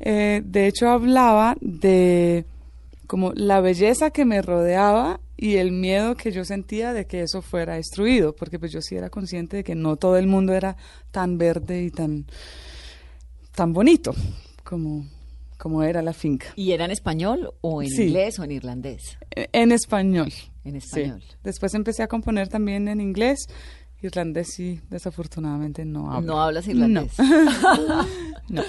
[0.00, 2.44] eh, de hecho, hablaba de
[3.06, 7.40] como la belleza que me rodeaba y el miedo que yo sentía de que eso
[7.40, 10.76] fuera destruido, porque pues yo sí era consciente de que no todo el mundo era
[11.10, 12.26] tan verde y tan,
[13.54, 14.14] tan bonito
[14.64, 15.06] como,
[15.58, 16.46] como era la finca.
[16.56, 18.04] ¿Y era en español o en Sí.
[18.04, 19.18] inglés o en irlandés?
[19.30, 20.32] En español.
[20.64, 20.86] En Sí.
[21.00, 21.22] español.
[21.44, 23.46] Después empecé a componer también en inglés.
[24.00, 26.26] Irlandés sí, desafortunadamente no hablo.
[26.34, 27.12] No hablas irlandés.
[28.48, 28.62] No.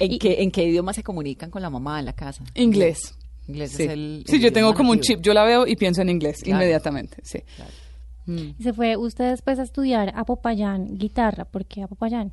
[0.00, 2.42] ¿En, Y- qué, ¿En qué idioma se comunican con la mamá en la casa?
[2.54, 3.14] Inglés.
[3.46, 4.24] Inglés Sí, es el.
[4.26, 5.20] Sí, el yo tengo como un chip.
[5.20, 6.56] Yo la veo y pienso en inglés Claro.
[6.62, 7.18] inmediatamente.
[7.22, 7.40] Sí.
[7.56, 7.70] Claro.
[8.26, 8.54] Mm.
[8.58, 11.44] Y se fue usted después a estudiar a Popayán guitarra.
[11.44, 12.32] ¿Por qué a Popayán?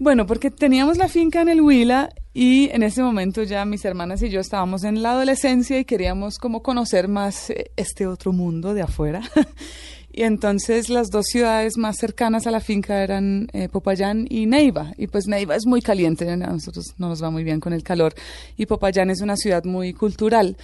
[0.00, 4.22] Bueno, porque teníamos la finca en el Huila y en ese momento ya mis hermanas
[4.22, 8.74] y yo estábamos en la adolescencia y queríamos como conocer más eh, este otro mundo
[8.74, 9.22] de afuera.
[10.12, 14.92] y entonces las dos ciudades más cercanas a la finca eran eh, Popayán y Neiva.
[14.96, 17.82] Y pues Neiva es muy caliente, a nosotros no nos va muy bien con el
[17.82, 18.14] calor.
[18.56, 20.56] Y Popayán es una ciudad muy cultural.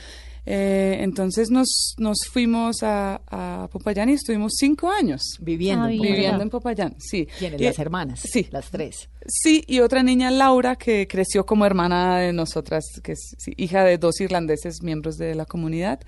[0.47, 5.85] Eh, entonces nos, nos fuimos a, a Popayán y estuvimos cinco años Viviendo.
[5.85, 5.99] Ah, en.
[5.99, 6.15] Popayán.
[6.17, 6.97] viviendo en Popayán.
[6.99, 7.27] Sí.
[7.39, 7.61] ¿Quiénes?
[7.61, 8.21] Las hermanas.
[8.21, 8.47] Sí.
[8.51, 9.09] Las tres.
[9.27, 13.83] Sí, y otra niña, Laura, que creció como hermana de nosotras, que es sí, hija
[13.85, 16.01] de dos irlandeses miembros de la comunidad.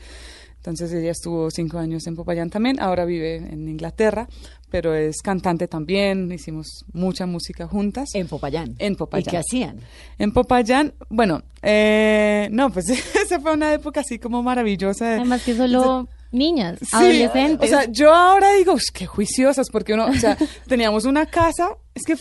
[0.66, 4.28] Entonces ella estuvo cinco años en Popayán también, ahora vive en Inglaterra,
[4.68, 8.08] pero es cantante también, hicimos mucha música juntas.
[8.14, 8.74] En Popayán.
[8.78, 9.26] En Popayán.
[9.28, 9.80] ¿Y qué hacían?
[10.18, 12.88] En Popayán, bueno, eh, no, pues
[13.24, 15.14] esa fue una época así como maravillosa.
[15.14, 17.70] Además que solo niñas, Sí, adolescentes.
[17.72, 21.70] O sea, yo ahora digo, "Ush, qué juiciosas, porque uno, o sea, teníamos una casa,
[21.94, 22.16] es que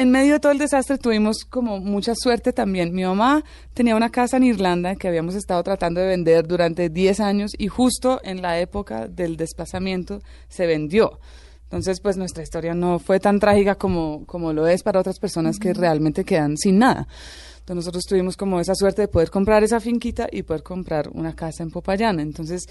[0.00, 2.94] en medio de todo el desastre tuvimos como mucha suerte también.
[2.94, 7.20] Mi mamá tenía una casa en Irlanda que habíamos estado tratando de vender durante 10
[7.20, 11.20] años y justo en la época del desplazamiento se vendió.
[11.64, 15.58] Entonces, pues nuestra historia no fue tan trágica como, como lo es para otras personas
[15.58, 17.06] que realmente quedan sin nada.
[17.58, 21.34] Entonces nosotros tuvimos como esa suerte de poder comprar esa finquita y poder comprar una
[21.34, 22.20] casa en Popayán.
[22.20, 22.64] Entonces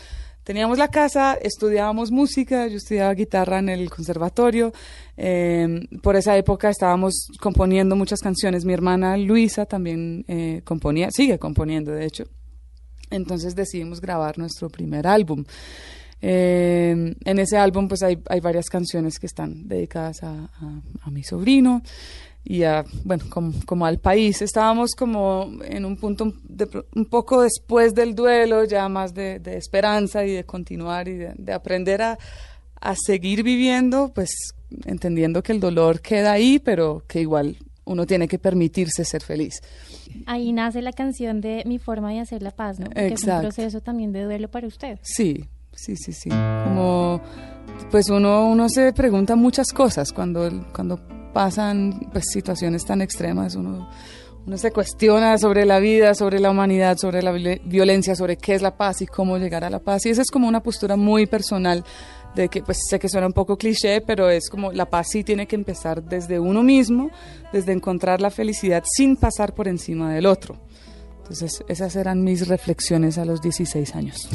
[0.43, 4.73] teníamos la casa, estudiábamos música, yo estudiaba guitarra en el conservatorio.
[5.17, 8.65] eh, por esa época estábamos componiendo muchas canciones.
[8.65, 12.23] Mi hermana Luisa también eh, componía, sigue componiendo de hecho.
[13.09, 15.43] Entonces decidimos grabar nuestro primer álbum.
[16.21, 21.81] Eh, en ese álbum pues hay, hay varias canciones que están dedicadas a mi sobrino
[22.49, 24.41] y a, bueno, como, como al país.
[24.41, 29.55] Estábamos como en un punto de un poco después del duelo, ya más de, de
[29.55, 32.17] esperanza y de continuar y de, de aprender a,
[32.81, 34.31] a seguir viviendo, pues
[34.85, 39.61] entendiendo que el dolor queda ahí, pero que igual uno tiene que permitirse ser feliz.
[40.25, 42.85] Ahí nace la canción de Mi forma de hacer la paz, ¿no?
[42.85, 43.41] Porque es un Exacto.
[43.49, 44.97] proceso también de duelo para usted.
[45.03, 46.29] Sí, sí, sí, sí.
[46.29, 47.21] Como,
[47.91, 50.99] pues uno, uno se pregunta muchas cosas cuando, cuando
[51.33, 53.55] pasan pues, situaciones tan extremas.
[53.55, 53.89] Uno,
[54.45, 58.55] uno se cuestiona sobre la vida, sobre la humanidad, sobre la viol- violencia, sobre qué
[58.55, 60.05] es la paz y cómo llegar a la paz.
[60.05, 61.83] Y esa es como una postura muy personal
[62.35, 65.23] de que, pues sé que suena un poco cliché, pero es como la paz sí
[65.23, 67.09] tiene que empezar desde uno mismo,
[67.51, 70.57] desde encontrar la felicidad sin pasar por encima del otro.
[71.29, 74.27] Entonces, esas eran mis reflexiones a los 16 años.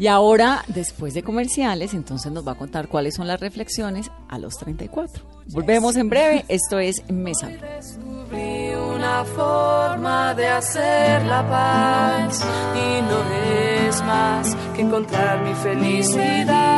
[0.00, 4.38] Y ahora, después de comerciales, entonces nos va a contar cuáles son las reflexiones a
[4.38, 5.22] los 34.
[5.48, 6.46] Volvemos en breve.
[6.48, 7.48] Esto es Mesa.
[7.48, 12.42] Descubrí una forma de hacer la paz
[12.74, 16.77] y no es más que encontrar mi felicidad.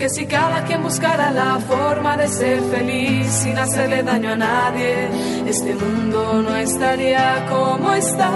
[0.00, 5.10] Porque si cada quien buscara la forma de ser feliz sin hacerle daño a nadie,
[5.46, 8.30] este mundo no estaría como está.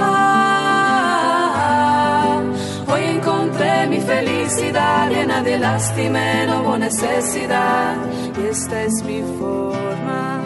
[2.87, 7.97] Hoy encontré mi felicidad llena de lástima, no hubo necesidad.
[8.39, 10.44] Y esta es mi forma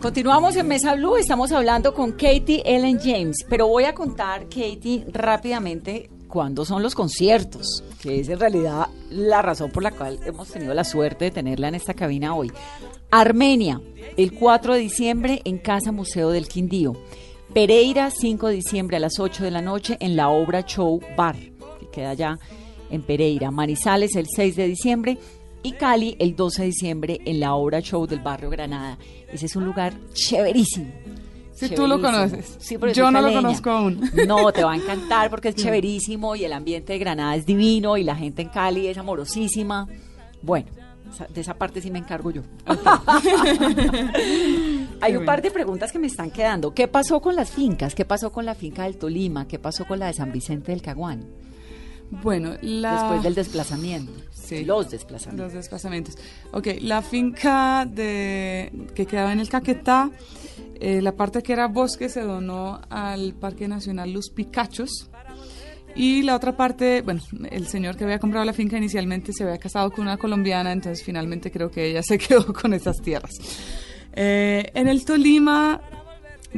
[0.00, 5.04] Continuamos en Mesa Blue, estamos hablando con Katie Ellen James, pero voy a contar, Katie,
[5.12, 10.48] rápidamente cuándo son los conciertos, que es en realidad la razón por la cual hemos
[10.48, 12.52] tenido la suerte de tenerla en esta cabina hoy.
[13.10, 13.80] Armenia,
[14.16, 16.92] el 4 de diciembre en Casa Museo del Quindío.
[17.54, 21.36] Pereira, 5 de diciembre a las 8 de la noche en la Obra Show Bar,
[21.80, 22.38] que queda allá
[22.90, 23.50] en Pereira.
[23.50, 25.18] Manizales, el 6 de diciembre
[25.66, 28.98] y Cali el 12 de diciembre en la obra show del barrio Granada.
[29.32, 30.92] Ese es un lugar chéverísimo.
[31.52, 32.56] Si tú lo conoces.
[32.60, 34.08] Sí, Yo no lo conozco aún.
[34.26, 37.96] No, te va a encantar porque es chéverísimo y el ambiente de Granada es divino
[37.96, 39.88] y la gente en Cali es amorosísima.
[40.42, 40.68] Bueno,
[41.32, 42.42] de esa parte sí me encargo yo.
[45.00, 46.74] Hay un par de preguntas que me están quedando.
[46.74, 47.94] ¿Qué pasó con las fincas?
[47.94, 49.48] ¿Qué pasó con la finca del Tolima?
[49.48, 51.24] ¿Qué pasó con la de San Vicente del Caguán?
[52.10, 52.92] Bueno, la...
[52.92, 54.12] Después del desplazamiento.
[54.46, 54.64] Sí.
[54.64, 55.46] Los desplazamientos.
[55.46, 56.18] Los desplazamientos.
[56.52, 60.10] Ok, la finca de, que quedaba en el Caquetá,
[60.78, 65.10] eh, la parte que era bosque se donó al Parque Nacional Los Picachos.
[65.96, 69.58] Y la otra parte, bueno, el señor que había comprado la finca inicialmente se había
[69.58, 73.32] casado con una colombiana, entonces finalmente creo que ella se quedó con esas tierras.
[74.12, 75.80] Eh, en el Tolima,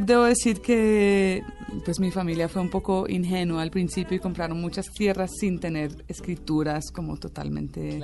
[0.05, 1.43] debo decir que
[1.85, 6.05] pues mi familia fue un poco ingenua al principio y compraron muchas tierras sin tener
[6.09, 8.01] escrituras como totalmente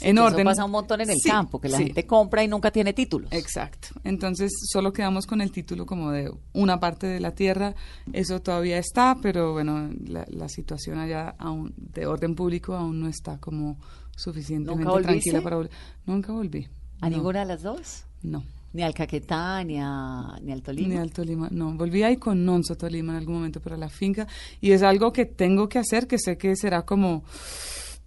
[0.00, 0.44] en Eso orden.
[0.44, 1.84] pasa un montón en el Sí, campo, que la sí.
[1.86, 3.32] gente compra y nunca tiene títulos.
[3.32, 3.88] Exacto.
[4.04, 7.74] Entonces solo quedamos con el título como de una parte de la tierra.
[8.12, 13.08] Eso todavía está, pero bueno, la, la situación allá aún de orden público aún no
[13.08, 13.78] está como
[14.16, 15.72] suficientemente tranquila para volver.
[16.06, 16.68] Nunca volví.
[17.00, 18.04] ¿A No, ninguna de las dos?
[18.22, 18.44] No.
[18.78, 20.88] Ni al Caquetá, ni, a, ni al Tolima.
[20.88, 21.74] Ni al Tolima, no.
[21.74, 24.28] Volví ahí con Nonso Tolima en algún momento para la finca
[24.60, 27.24] y es algo que tengo que hacer, que sé que será como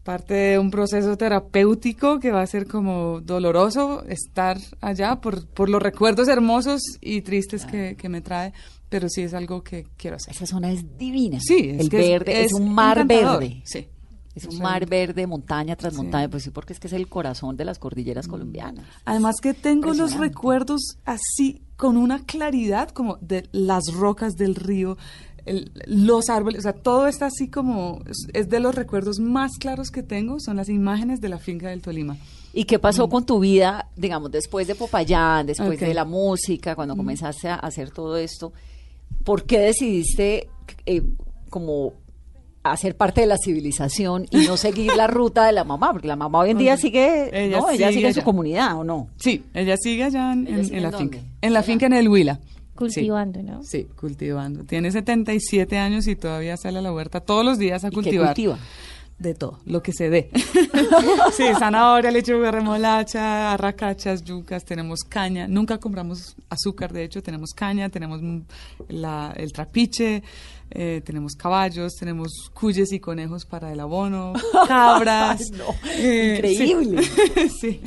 [0.03, 5.67] parte de un proceso terapéutico que va a ser como doloroso estar allá por, por
[5.67, 8.53] los recuerdos hermosos y tristes que, que me trae,
[8.87, 10.33] pero sí es algo que quiero hacer.
[10.33, 11.39] Esa zona es divina.
[11.41, 13.61] Sí, es el que verde es, es un mar encantador, verde.
[13.65, 13.87] sí.
[14.33, 15.97] Es un mar verde, montaña tras Sí.
[15.97, 18.85] montaña, pues sí, porque es que es el corazón de las cordilleras colombianas.
[19.05, 24.97] Además que tengo los recuerdos así con una claridad como de las rocas del río,
[25.45, 27.99] el- los árboles, o sea, todo está así como
[28.33, 31.81] es, de los recuerdos más claros que tengo, son las imágenes de la finca del
[31.81, 32.15] Tolima.
[32.53, 36.95] ¿Y qué pasó con tu vida, digamos, después de Popayán, después de la música, cuando
[36.95, 38.53] comenzaste a hacer todo esto?
[39.23, 40.47] ¿Por qué decidiste
[40.85, 41.01] eh,
[41.49, 41.93] como
[42.63, 45.91] hacer parte de la civilización y no seguir la ruta de la mamá?
[45.91, 47.69] Porque la mamá hoy en día sigue, Ella ¿no?
[47.69, 49.07] Ella sigue sigue en su comunidad, ¿o no?
[49.17, 51.19] Sí, ella sigue allá en, ¿Ella en- sigue en la finca.
[51.41, 52.39] En la finca en el Huila.
[52.75, 53.63] Cultivando, ¿no?
[53.63, 54.63] Sí, cultivando.
[54.63, 57.93] Tiene 77 años y todavía sale a la huerta todos los días a ¿Y qué
[57.95, 58.27] cultivar.
[58.29, 58.57] cultiva?
[59.19, 60.31] De todo, lo que se dé.
[61.37, 65.47] sí, zanahoria, lechuga, remolacha, arracachas, yucas, tenemos caña.
[65.47, 68.39] Nunca compramos azúcar, de hecho, tenemos caña, tenemos mm,
[68.89, 70.23] la- el trapiche,
[70.71, 74.33] eh, tenemos caballos, tenemos cuyes y conejos para el abono,
[74.67, 75.41] cabras.
[75.51, 75.65] Ay, no,
[75.97, 77.01] Eh, increíble.
[77.59, 77.81] Sí,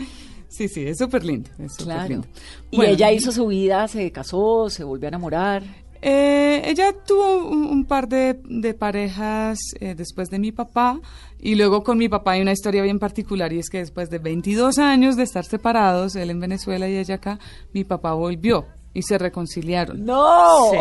[0.49, 1.51] sí, sí, es súper lindo.
[1.59, 2.09] es Claro.
[2.09, 2.27] lindo.
[2.71, 5.63] Y ella hizo su vida, se casó, se volvió a enamorar.
[6.03, 11.01] eh, ella tuvo un, un par de, de parejas eh, después de mi papá
[11.41, 14.19] y luego con mi papá hay una historia bien particular y es que después de
[14.19, 17.39] 22 años de estar separados, él en Venezuela y ella acá,
[17.73, 20.05] mi papá volvió y se reconciliaron.
[20.05, 20.71] ¡No!
[20.71, 20.79] Sí.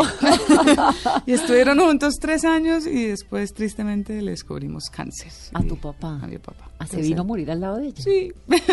[1.25, 5.31] y estuvieron juntos tres años y después tristemente le descubrimos cáncer.
[5.53, 6.19] A Y- tu papá.
[6.21, 6.69] A mi papá.
[6.79, 8.01] Ah, se vino a morir al lado de ella.
[8.03, 8.31] Sí.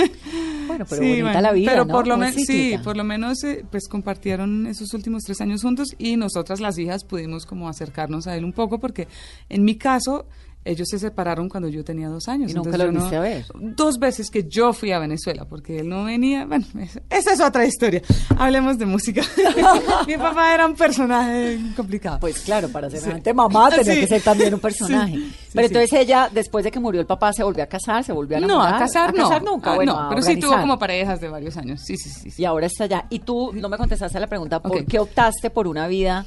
[0.66, 1.92] Bueno, pero Sí, bonita bueno, la vida, Pero ¿no?
[1.94, 5.88] por lo menos, sí, por lo menos, eh, pues compartieron esos últimos tres años juntos
[5.98, 9.08] y nosotras las hijas pudimos como acercarnos a él un poco porque
[9.48, 10.26] en mi caso
[10.64, 12.50] ellos se separaron cuando yo tenía dos años.
[12.50, 13.46] ¿Y nunca lo no- volviste a ver?
[13.54, 16.44] Dos veces que yo fui a Venezuela, porque él no venía.
[16.44, 18.02] Bueno, es- esa es otra historia.
[18.36, 19.22] Hablemos de música.
[20.06, 22.18] Mi papá era un personaje complicado.
[22.20, 24.00] Pues claro, para semejante mamá tenía Sí.
[24.00, 25.14] que ser también un personaje.
[25.14, 25.74] Sí, sí, Pero sí.
[25.74, 28.40] entonces ella, después de que murió el papá, se volvió a casar, se volvió a
[28.40, 28.74] no, enamorar.
[28.74, 29.22] a casar a no.
[29.28, 31.80] casar nunca, Ah, bueno, no, a pero sí tuvo como parejas de varios años.
[31.80, 32.30] Sí, sí, sí.
[32.30, 32.42] sí.
[32.42, 33.06] Y ahora está allá.
[33.08, 36.26] Y tú no me contestaste a la pregunta, ¿por qué optaste por una vida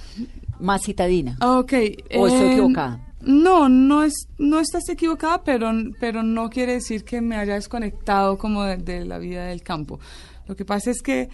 [0.60, 1.38] más citadina?
[1.42, 1.74] Ok.
[2.18, 3.00] ¿O estoy eh, equivocada?
[3.26, 8.38] No, no es, no estás equivocada, pero, pero no quiere decir que me haya desconectado
[8.38, 10.00] como de, la vida del campo.
[10.48, 11.30] Lo que pasa es que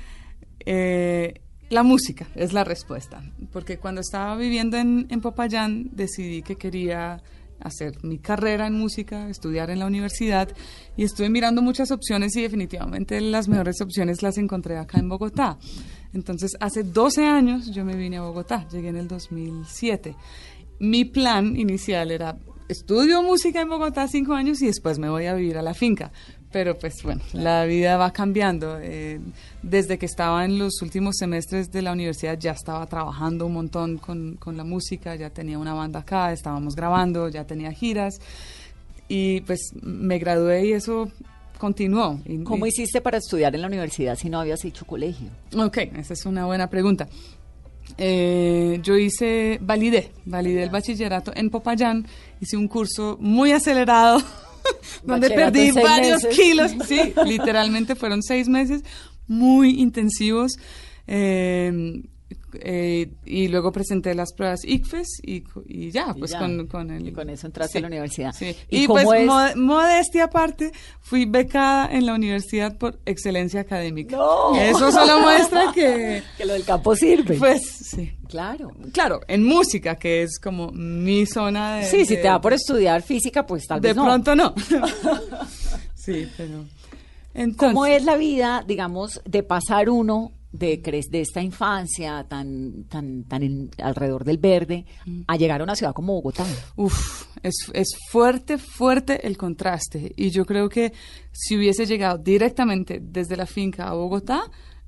[0.66, 6.56] eh, la música es la respuesta, porque cuando estaba viviendo en, en Popayán decidí que
[6.56, 7.22] quería
[7.62, 10.50] hacer mi carrera en música, estudiar en la universidad
[10.96, 15.58] y estuve mirando muchas opciones y definitivamente las mejores opciones las encontré acá en Bogotá.
[16.14, 20.16] Entonces, hace 12 años yo me vine a Bogotá, llegué en el 2007.
[20.80, 22.38] Mi plan inicial era
[22.70, 26.12] estudio música en Bogotá cinco años y después me voy a vivir a la finca.
[26.52, 28.80] Pero pues bueno, la vida va cambiando.
[28.82, 29.20] Eh,
[29.62, 33.98] desde que estaba en los últimos semestres de la universidad ya estaba trabajando un montón
[33.98, 38.20] con, con la música, ya tenía una banda acá, estábamos grabando, ya tenía giras
[39.08, 41.12] y pues me gradué y eso
[41.60, 42.20] continuó.
[42.46, 45.28] ¿Cómo hiciste para estudiar en la universidad si no habías hecho colegio?
[45.56, 47.08] Ok, esa es una buena pregunta.
[47.98, 52.08] Eh, yo hice, validé, validé el bachillerato en Popayán,
[52.40, 54.22] hice un curso muy acelerado
[55.04, 56.38] donde perdí varios meses.
[56.38, 58.84] kilos, sí, literalmente fueron seis meses
[59.28, 60.54] muy intensivos.
[61.08, 62.04] eh,
[62.62, 65.44] eh, y luego presenté las pruebas ICFES y,
[65.92, 66.40] ya, Y pues ya.
[66.40, 67.08] con, con el...
[67.08, 68.34] Y con eso entraste a la universidad.
[68.34, 68.56] Sí.
[68.70, 69.26] ¿Y Y, pues es?
[69.26, 70.72] mo- modestia aparte,
[71.02, 74.16] fui becada en la universidad por excelencia académica.
[74.18, 74.56] ¡No!
[74.56, 76.24] Eso solo muestra que...
[76.38, 77.36] Que lo del campo sirve.
[77.38, 78.12] Pues sí.
[78.28, 78.72] claro.
[78.94, 81.86] Claro, en música, que es como mi zona de...
[81.86, 84.04] Sí, si de- te da por estudiar física, pues tal De vez no.
[84.06, 84.54] pronto no.
[85.96, 86.66] sí, pero...
[87.34, 90.78] Entonces, ¿Cómo es la vida, digamos, de pasar uno de,
[91.10, 94.86] de esta infancia tan, tan, tan en- alrededor del verde
[95.28, 96.46] a llegar a una ciudad como Bogotá?
[96.76, 100.12] Uf, es, es fuerte, fuerte el contraste.
[100.16, 100.92] Y yo creo que
[101.32, 104.42] si hubiese llegado directamente desde la finca a Bogotá,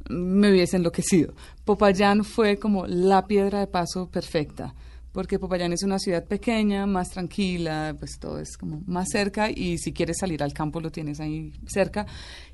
[0.09, 1.33] me hubiese enloquecido.
[1.63, 4.73] Popayán fue como la piedra de paso perfecta.
[5.11, 9.77] Porque Popayán es una ciudad pequeña, más tranquila, pues todo es como más cerca y
[9.77, 12.05] si quieres salir al campo lo tienes ahí cerca.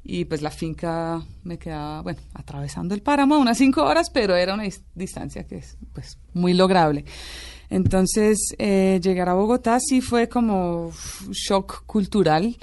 [0.03, 4.55] Y pues la finca me quedaba, bueno, atravesando el páramo unas cinco horas, pero era
[4.55, 7.05] una dis- distancia que es pues muy lograble.
[7.69, 10.91] Entonces, eh, llegar a Bogotá sí fue como
[11.31, 12.57] shock cultural,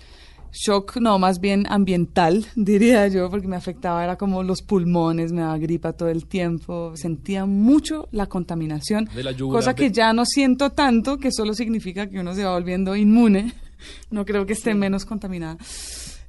[0.54, 5.40] shock no, más bien ambiental, diría yo, porque me afectaba, era como los pulmones, me
[5.42, 9.92] daba gripa todo el tiempo, sentía mucho la contaminación, De la yugular cosa que de-
[9.92, 13.52] ya no siento tanto, que solo significa que uno se va volviendo inmune,
[14.10, 15.58] no creo que esté menos contaminada.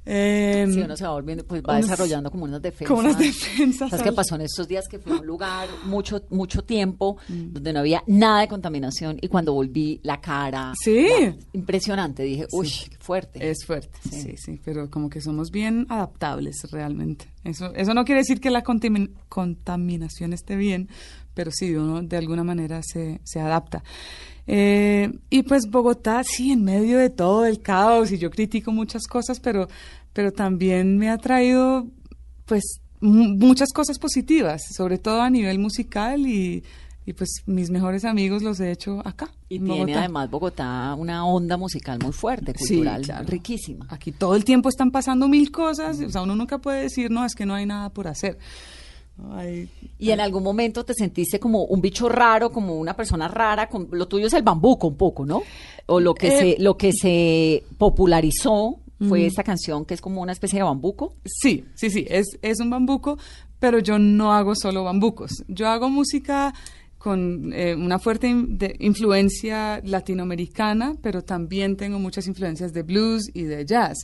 [0.08, 2.86] Eh, Si uno se va volviendo, pues va unos- desarrollando como unas defensas.
[2.88, 3.90] como unas defensas.
[3.90, 4.86] ¿Sabes qué pasó en estos días?
[4.88, 9.26] Que fui a un lugar mucho, mucho tiempo donde no había nada de contaminación y
[9.28, 10.72] cuando volví la cara.
[10.82, 11.06] Sí.
[11.20, 12.22] la- impresionante.
[12.22, 13.50] Dije, uy, qué fuerte.
[13.50, 14.22] Es fuerte, Sí.
[14.22, 14.34] sí.
[14.36, 17.26] sí, pero como que somos bien adaptables realmente.
[17.44, 20.88] Eso, eso no quiere decir que la contamin- contaminación esté bien,
[21.34, 23.82] pero sí, uno de alguna manera se, se adapta.
[24.46, 29.06] Eh, y pues Bogotá, sí, en medio de todo el caos, y yo critico muchas
[29.06, 29.68] cosas, pero,
[30.12, 31.86] pero también me ha traído,
[32.44, 36.62] pues, mu- muchas cosas positivas, sobre todo a nivel musical y,
[37.04, 39.28] y pues mis mejores amigos los he hecho acá.
[39.48, 39.98] Y en tiene Bogotá.
[40.00, 43.26] además Bogotá una onda musical muy fuerte, Sí, cultural, claro.
[43.26, 43.86] riquísima.
[43.90, 47.24] Aquí todo el tiempo están pasando mil cosas, o sea, uno nunca puede decir, no,
[47.24, 48.38] es que no hay nada por hacer.
[49.98, 53.88] Y en algún momento te sentiste como un bicho raro, como una persona rara, con,
[53.92, 55.42] lo tuyo es el bambuco un poco, ¿no?
[55.86, 58.76] O lo que Eh, se lo que se popularizó
[59.08, 61.14] fue esta canción que es como una especie de bambuco.
[61.24, 63.18] Sí, sí, sí, es, es un bambuco,
[63.58, 65.44] pero yo no hago solo bambucos.
[65.48, 66.54] Yo hago música
[66.98, 73.22] con eh, una fuerte in- de- influencia latinoamericana, pero también tengo muchas influencias de blues
[73.34, 73.98] y de jazz.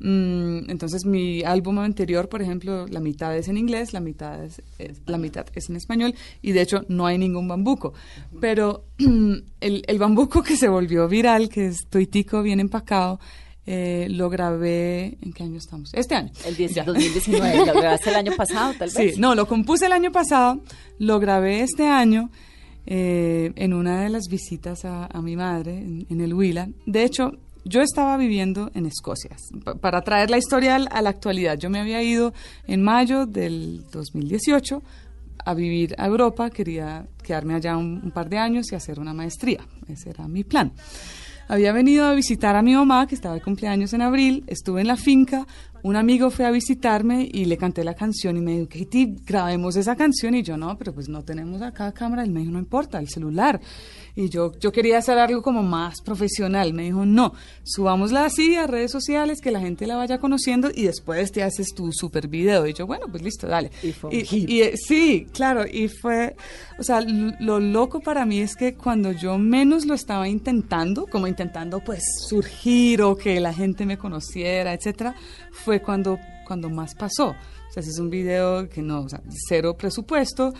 [0.00, 4.62] Mm, entonces mi álbum anterior, por ejemplo, la mitad es en inglés, la mitad es,
[4.78, 7.92] es- la mitad es en español y de hecho no hay ningún bambuco.
[8.40, 13.20] Pero el, el bambuco que se volvió viral, que es Toitico bien empacado,
[13.66, 15.92] eh, lo grabé, ¿en qué año estamos?
[15.94, 16.32] Este año.
[16.46, 16.84] El 10 Ya.
[16.84, 19.14] 2019, lo grabaste el año pasado, tal vez.
[19.14, 20.60] Sí, no, lo compuse el año pasado,
[20.98, 22.30] lo grabé este año
[22.86, 26.68] eh, en una de las visitas a, a mi madre en, en el Huila.
[26.86, 27.32] De hecho,
[27.64, 29.36] yo estaba viviendo en Escocia.
[29.64, 32.32] Pa- para traer la historia a la actualidad, yo me había ido
[32.66, 34.82] en mayo del 2018
[35.44, 39.60] a vivir a Europa, quería quedarme allá un, par de años y hacer una maestría.
[39.88, 40.72] Ese era mi plan.
[41.48, 44.86] había venido a visitar a mi mamá, que estaba de cumpleaños en abril, estuve en
[44.86, 45.46] la finca,
[45.82, 49.76] un amigo fue a visitarme y le canté la canción y me dijo, Katie, grabemos
[49.76, 50.34] esa canción.
[50.34, 52.22] Y yo, no, pero pues no tenemos acá cámara.
[52.22, 53.58] Él me dijo, no importa, el celular.
[54.16, 56.72] Y yo, yo quería hacer algo como más profesional.
[56.72, 57.32] Me dijo, no,
[57.64, 61.68] subámosla así a redes sociales, que la gente la vaya conociendo y después te haces
[61.74, 62.66] tu super video.
[62.66, 63.70] Y yo, bueno, pues listo, dale.
[63.82, 64.48] Y fue un Y- hit.
[64.50, 66.36] y, eh, sí, claro, y fue,
[66.78, 71.26] o sea, lo loco para mí es que cuando yo menos lo estaba intentando, como
[71.26, 75.14] intentando pues surgir o que la gente me conociera, etcétera,
[75.52, 77.28] fue cuando, cuando más pasó.
[77.28, 80.52] O sea, ese es un video que no, o sea, cero presupuesto,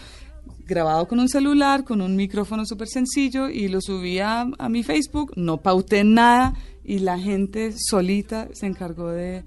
[0.70, 4.82] grabado con un celular, con un micrófono súper sencillo y lo subí a, a mi
[4.82, 6.54] Facebook, no pauté nada
[6.84, 9.42] y la gente solita se encargó de,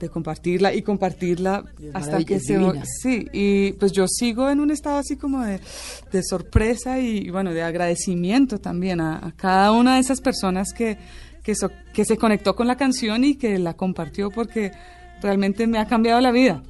[0.00, 2.58] de compartirla y compartirla es hasta que se...
[2.58, 2.82] divina.
[3.02, 5.60] Sí, y pues yo sigo en un estado así como de,
[6.10, 10.98] de sorpresa y, bueno, de agradecimiento también a, a cada una de esas personas que,
[11.44, 14.72] que, so- que se conectó con la canción y que la compartió porque
[15.22, 16.62] realmente me ha cambiado la vida.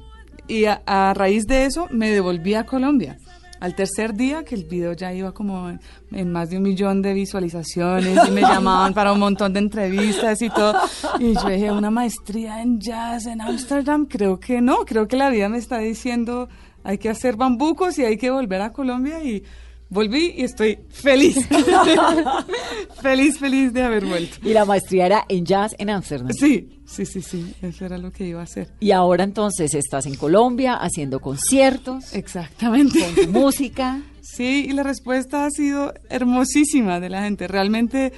[0.47, 3.17] Y a, a raíz de eso me devolví a Colombia.
[3.59, 5.69] Al tercer día, que el video ya iba como
[6.11, 10.41] en, más de un millón de visualizaciones y me llamaban para un montón de entrevistas
[10.41, 10.75] y todo.
[11.19, 15.29] Y yo dije, una maestría en jazz en Ámsterdam, creo que no, creo que la
[15.29, 16.49] vida me está diciendo,
[16.83, 19.43] hay que hacer bambucos y hay que volver a Colombia y
[19.89, 21.37] volví y estoy feliz.
[23.01, 24.37] feliz, feliz de haber vuelto.
[24.43, 26.31] Y la maestría era en jazz en Ámsterdam.
[26.33, 28.69] Sí, sí, sí, sí, eso era lo que iba a hacer.
[28.79, 32.99] Y ahora entonces estás en Colombia haciendo conciertos Exactamente.
[32.99, 34.01] con tu música.
[34.21, 37.47] Sí, y la respuesta ha sido hermosísima de la gente.
[37.47, 38.11] Realmente,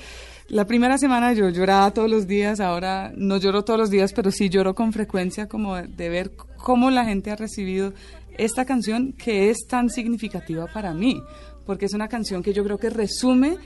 [0.47, 4.31] la primera semana yo lloraba todos los días, ahora no lloro todos los días, pero
[4.31, 7.93] sí lloro con frecuencia como de, de ver cómo la gente ha recibido
[8.37, 11.21] esta canción que es tan significativa para mí,
[11.67, 13.57] porque es una canción que yo creo que resume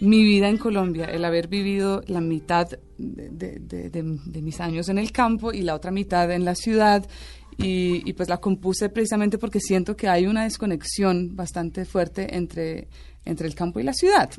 [0.00, 5.52] mi vida en Colombia, el haber vivido la mitad de, mis años en el campo
[5.52, 7.06] y la otra mitad en la ciudad.
[7.60, 12.86] Y, y pues la compuse precisamente porque siento que hay una desconexión bastante fuerte entre,
[13.24, 14.30] entre el campo y la ciudad.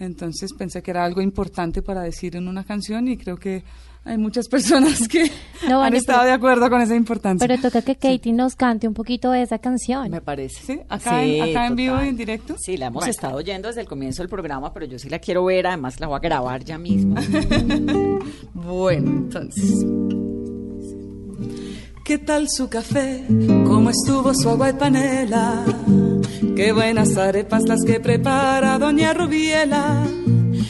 [0.00, 3.62] Entonces pensé que era algo importante para decir en una canción y creo que
[4.06, 5.30] hay muchas personas que
[5.68, 7.46] No, han estado pero- de acuerdo con esa importancia.
[7.46, 10.10] Pero toca que Katie nos cante un poquito de esa canción.
[10.10, 10.60] Me parece.
[10.74, 10.80] ¿Sí?
[10.88, 12.54] ¿Acá en- acá en vivo y en directo?
[12.58, 13.10] Sí, la hemos Bueno.
[13.10, 16.06] estado oyendo desde el comienzo del programa, pero yo sí la quiero ver, además la
[16.06, 17.14] voy a grabar ya mismo.
[18.54, 19.84] Bueno, entonces.
[22.04, 23.24] ¿Qué tal su café?
[23.66, 25.64] ¿Cómo estuvo su agua y panela?
[26.54, 30.04] Qué buenas arepas las que prepara doña Rubiela.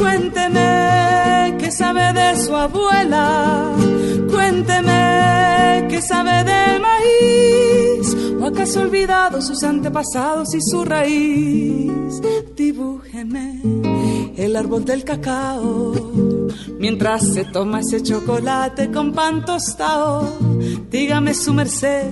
[0.00, 3.76] Cuénteme qué sabe de su abuela.
[4.30, 8.16] Cuénteme qué sabe del maíz.
[8.40, 11.92] ¿O acaso ha olvidado sus antepasados y su raíz?
[12.56, 13.60] Dibújeme
[14.38, 15.92] el árbol del cacao.
[16.78, 20.38] Mientras se toma ese chocolate con pan tostado,
[20.90, 22.10] dígame su merced,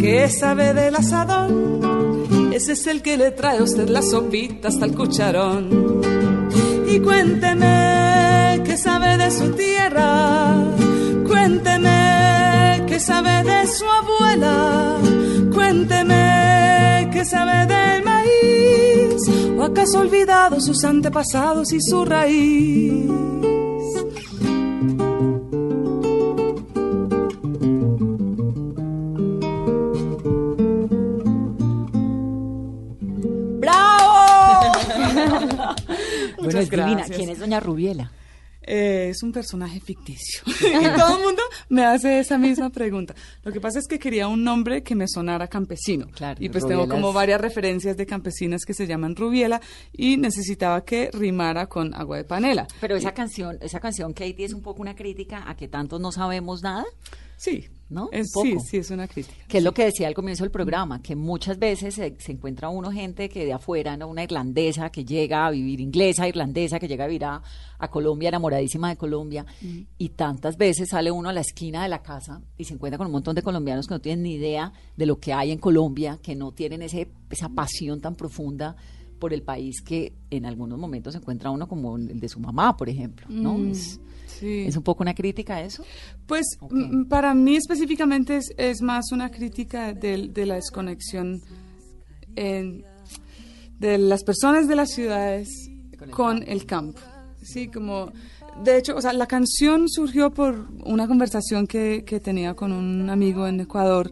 [0.00, 2.52] ¿qué sabe del asadón?
[2.52, 6.13] Ese es el que le trae a usted la sopita hasta el cucharón.
[6.94, 10.54] Y cuénteme qué sabe de su tierra,
[11.26, 14.98] cuénteme qué sabe de su abuela,
[15.52, 19.28] cuénteme qué sabe del maíz,
[19.58, 23.53] o acaso ha olvidado sus antepasados y su raíz.
[36.54, 37.04] Bueno, divina.
[37.04, 38.10] ¿Quién es doña Rubiela?
[38.66, 40.42] Eh, es un personaje ficticio.
[40.46, 43.14] y todo el mundo me hace esa misma pregunta.
[43.42, 46.06] Lo que pasa es que quería un nombre que me sonara campesino.
[46.12, 49.60] Claro, y pues Rubiela tengo como varias referencias de campesinas que se llaman Rubiela
[49.92, 52.66] y necesitaba que rimara con agua de panela.
[52.80, 56.10] Pero esa canción, esa canción, Katie, es un poco una crítica a que tantos no
[56.10, 56.84] sabemos nada.
[57.36, 58.08] Sí, ¿No?
[58.12, 59.44] Es, sí, sí, es una crítica.
[59.46, 62.70] Que es lo que decía al comienzo del programa, que muchas veces se, se encuentra
[62.70, 64.08] uno gente que de afuera, ¿no?
[64.08, 67.42] una irlandesa que llega a vivir, inglesa, irlandesa, que llega a vivir a,
[67.78, 69.44] a Colombia, enamoradísima de Colombia,
[69.98, 73.06] y tantas veces sale uno a la esquina de la casa y se encuentra con
[73.06, 76.18] un montón de colombianos que no tienen ni idea de lo que hay en Colombia,
[76.22, 78.76] que no tienen ese, esa pasión tan profunda
[79.24, 82.76] por el país que en algunos momentos se encuentra uno como el de su mamá,
[82.76, 83.56] por ejemplo, ¿no?
[83.56, 84.64] Mm, Es, sí.
[84.66, 85.82] es un poco una crítica a eso.
[86.26, 86.72] Pues Ok.
[86.72, 91.40] m- para mí específicamente es, es más una crítica del- de, la desconexión
[92.36, 92.84] en-
[93.78, 95.48] de las personas de las ciudades
[96.10, 97.00] con el campo.
[97.40, 98.12] Sí, como
[98.62, 103.08] de hecho, o sea, la canción surgió por una conversación que, que tenía con un
[103.08, 104.10] amigo en Ecuador.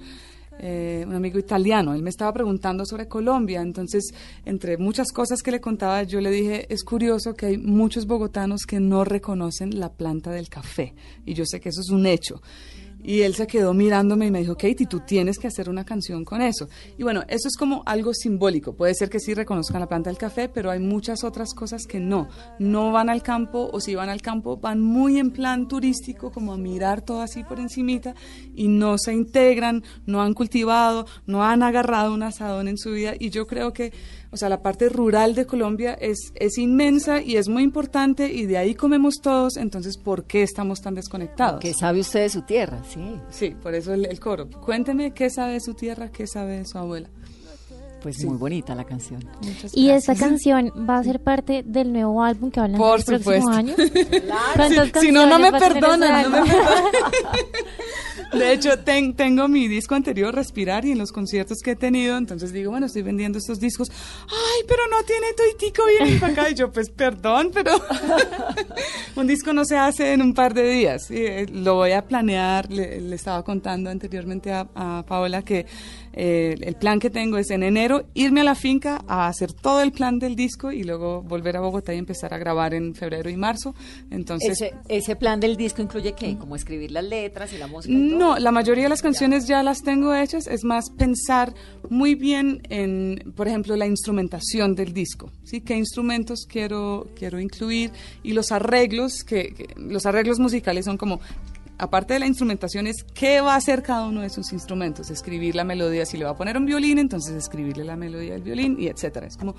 [0.59, 4.13] Eh, un amigo italiano, él me estaba preguntando sobre Colombia, entonces
[4.45, 8.63] entre muchas cosas que le contaba, yo le dije, es curioso que hay muchos bogotanos
[8.67, 10.95] que no reconocen la planta del café,
[11.25, 12.41] y yo sé que eso es un hecho.
[13.03, 16.25] Y él se quedó mirándome y me dijo, Katie, tú tienes que hacer una canción
[16.25, 16.69] con eso.
[16.97, 18.75] Y bueno, eso es como algo simbólico.
[18.75, 21.99] Puede ser que sí reconozcan la planta del café, pero hay muchas otras cosas que
[21.99, 22.29] no.
[22.59, 26.53] No van al campo o si van al campo van muy en plan turístico, como
[26.53, 28.15] a mirar todo así por encimita
[28.55, 33.15] y no se integran, no han cultivado, no han agarrado un asadón en su vida.
[33.19, 33.93] Y yo creo que,
[34.33, 38.47] o sea, la parte rural de Colombia es, es inmensa y es muy importante y
[38.47, 39.59] de ahí comemos todos.
[39.59, 41.61] Entonces, ¿por qué estamos tan desconectados?
[41.61, 42.83] ¿Qué sabe usted de su tierra?
[42.89, 43.21] Sí.
[43.29, 44.49] Sí, por eso el, el coro.
[44.49, 47.11] Cuénteme qué sabe de su tierra, qué sabe de su abuela.
[48.03, 49.25] Pues muy bonita la canción.
[49.43, 50.29] Muchas Y esta gracias.
[50.29, 53.53] canción va a ser parte del nuevo álbum que van a Por lanzar el próximo
[53.55, 53.59] supuesto.
[53.59, 53.75] año.
[54.57, 56.31] ¿Cuántas Si, si no, no me perdonan.
[56.33, 56.51] no me.
[58.39, 62.17] De hecho, ten- tengo mi disco anterior, Respirar, y en los conciertos que he tenido,
[62.17, 63.91] entonces digo, bueno, estoy vendiendo estos discos.
[63.91, 66.51] Ay, pero no tiene toitico bien para acá.
[66.51, 67.73] Y yo, pues, perdón, pero
[69.17, 71.11] un disco no se hace en un par de días.
[71.11, 72.71] Y, eh, lo voy a planear.
[72.71, 75.67] Le, le estaba contando anteriormente a, a Paola que
[76.13, 79.81] eh, el plan que tengo es en enero irme a la finca a hacer todo
[79.83, 83.31] el plan del disco y luego volver a Bogotá y empezar a grabar en febrero
[83.31, 83.75] y marzo.
[84.11, 86.37] Entonces, Ese, ese plan del disco incluye qué?
[86.37, 87.95] Como escribir las letras y la música.
[87.95, 88.19] y todo?
[88.19, 91.55] no, la mayoría de las canciones ya las tengo hechas, es más pensar
[91.91, 95.61] muy bien en, por ejemplo, la instrumentación del disco, ¿sí?
[95.61, 97.91] ¿Qué instrumentos quiero, quiero incluir?
[98.23, 101.21] Y los arreglos, que, que- los arreglos musicales son como,
[101.83, 105.55] aparte de la instrumentación, es qué va a hacer cada uno de sus instrumentos, escribir
[105.55, 108.77] la melodía, si le va a poner un violín, entonces escribirle la melodía del violín,
[108.79, 109.27] y etcétera.
[109.27, 109.55] Es como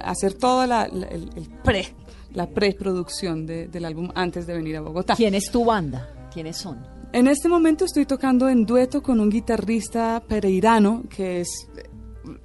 [0.00, 1.86] hacer toda la, la- el, el pre,
[2.34, 5.14] la preproducción de- del álbum antes de venir a Bogotá.
[5.16, 6.28] ¿Quién es tu banda?
[6.32, 6.84] ¿Quiénes son?
[7.12, 11.48] En este momento estoy tocando en dueto con un guitarrista pereirano que es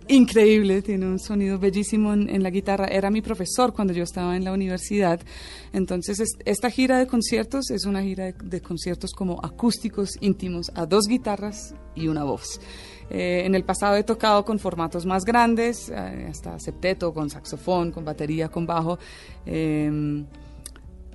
[0.08, 2.86] increíble, tiene un sonido bellísimo en, en la guitarra.
[2.88, 5.20] Era mi profesor cuando yo estaba en la universidad.
[5.74, 10.72] Entonces, es- esta gira de conciertos es una gira de, de conciertos como acústicos íntimos
[10.76, 12.60] a dos guitarras y una voz.
[13.10, 17.92] Eh, en el pasado he tocado con formatos más grandes, eh, hasta septeto, con saxofón,
[17.92, 18.98] con batería, con bajo.
[19.46, 20.26] Em,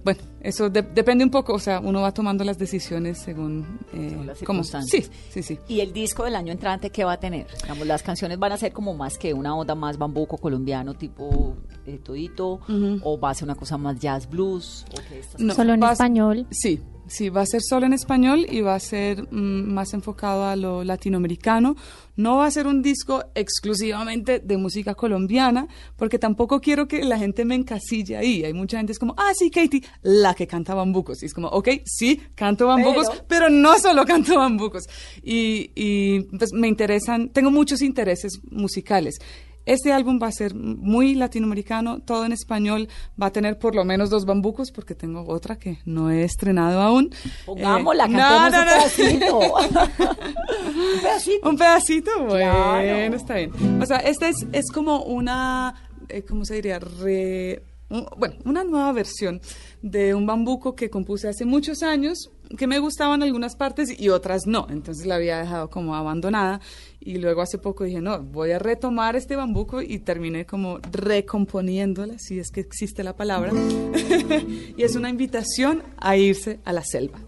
[0.06, 4.10] bueno, eso de- depende un poco, o sea, uno va tomando las decisiones según, eh,
[4.10, 5.10] Según las cómo- circunstancias.
[5.30, 5.58] Sí, sí, sí.
[5.66, 7.46] ¿Y el disco del año entrante qué va a tener?
[7.62, 11.56] Digamos, las canciones van a ser como más que una onda más bambuco colombiano tipo
[11.86, 12.60] eh, todito
[13.02, 16.46] o va a ser una cosa más jazz blues o No, Solo en va español.
[16.50, 20.44] Sí, sí, va a ser solo en español y va a ser mm, más enfocado
[20.44, 21.76] a lo latinoamericano.
[22.16, 27.18] No va a ser un disco exclusivamente de música colombiana, porque tampoco quiero que la
[27.18, 28.44] gente me encasille ahí.
[28.44, 31.22] Hay mucha gente es como, ah, sí, Katie, la que canta bambucos.
[31.22, 34.84] Y es como, ok, sí, canto bambucos, pero, no solo canto bambucos.
[35.22, 39.18] Y, y pues me interesan, tengo muchos intereses musicales.
[39.66, 42.88] Este álbum va a ser muy latinoamericano, todo en español,
[43.20, 46.80] va a tener por lo menos dos bambucos, porque tengo otra que no he estrenado
[46.80, 47.10] aún.
[47.44, 49.38] Pongámosla, Eh, no, no, un pedacito.
[49.38, 51.48] un pedacito.
[51.50, 53.16] Un pedacito, bueno, Claro.
[53.16, 53.50] está bien.
[53.82, 55.74] O sea, esta es, es como una,
[56.08, 56.78] eh, ¿cómo se diría?
[56.78, 59.40] Re- un- bueno, una nueva versión
[59.82, 64.42] de un bambuco que compuse hace muchos años, que me gustaban algunas partes y otras
[64.46, 64.66] no.
[64.70, 66.60] Entonces la había dejado como abandonada.
[67.00, 72.18] Y luego hace poco dije, no, voy a retomar este bambuco y terminé como recomponiéndola,
[72.18, 73.52] si es que existe la palabra.
[74.76, 77.18] y es una invitación a irse a la selva.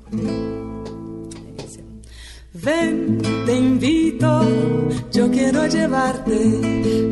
[2.63, 4.43] Ven, te invito,
[5.13, 6.35] yo quiero llevarte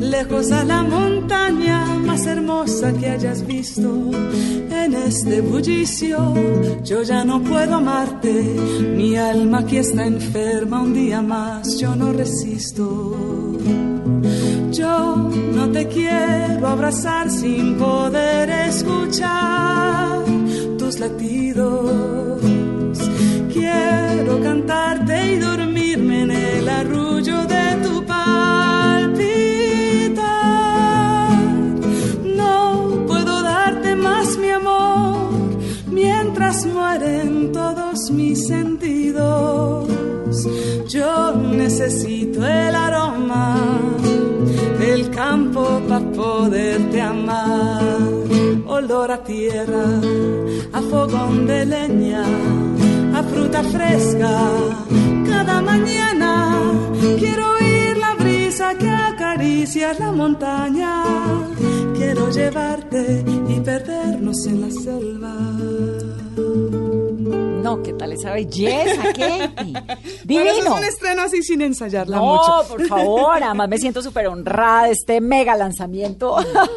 [0.01, 4.11] lejos a la montaña más hermosa que hayas visto.
[4.71, 6.35] En este bullicio
[6.83, 8.33] yo ya no puedo amarte,
[8.97, 13.15] mi alma aquí está enferma un día más, yo no resisto.
[14.73, 20.25] Yo no te quiero abrazar sin poder escuchar
[20.77, 22.56] tus latidos.
[24.27, 28.51] Quiero cantarte y dormirme en el arrullo de tu palpitar.
[32.25, 35.31] No puedo darte más mi amor
[35.91, 39.89] mientras mueren todos mis sentidos.
[40.89, 43.57] Yo necesito el aroma
[44.79, 47.83] del campo para poderte amar.
[48.67, 49.87] Olor a tierra,
[50.73, 52.25] a fogón de leña,
[53.63, 54.51] fresca.
[55.27, 56.59] Cada mañana
[57.19, 61.03] quiero oír la brisa que acaricia la montaña.
[61.95, 66.86] Quiero llevarte y perdernos en la selva.
[67.67, 69.83] No, ¿qué tal esa belleza, eso
[70.25, 70.51] Divino.
[70.51, 72.69] es un estreno así sin ensayarla No, mucho.
[72.69, 76.37] por favor, además me siento súper honrada de este mega lanzamiento.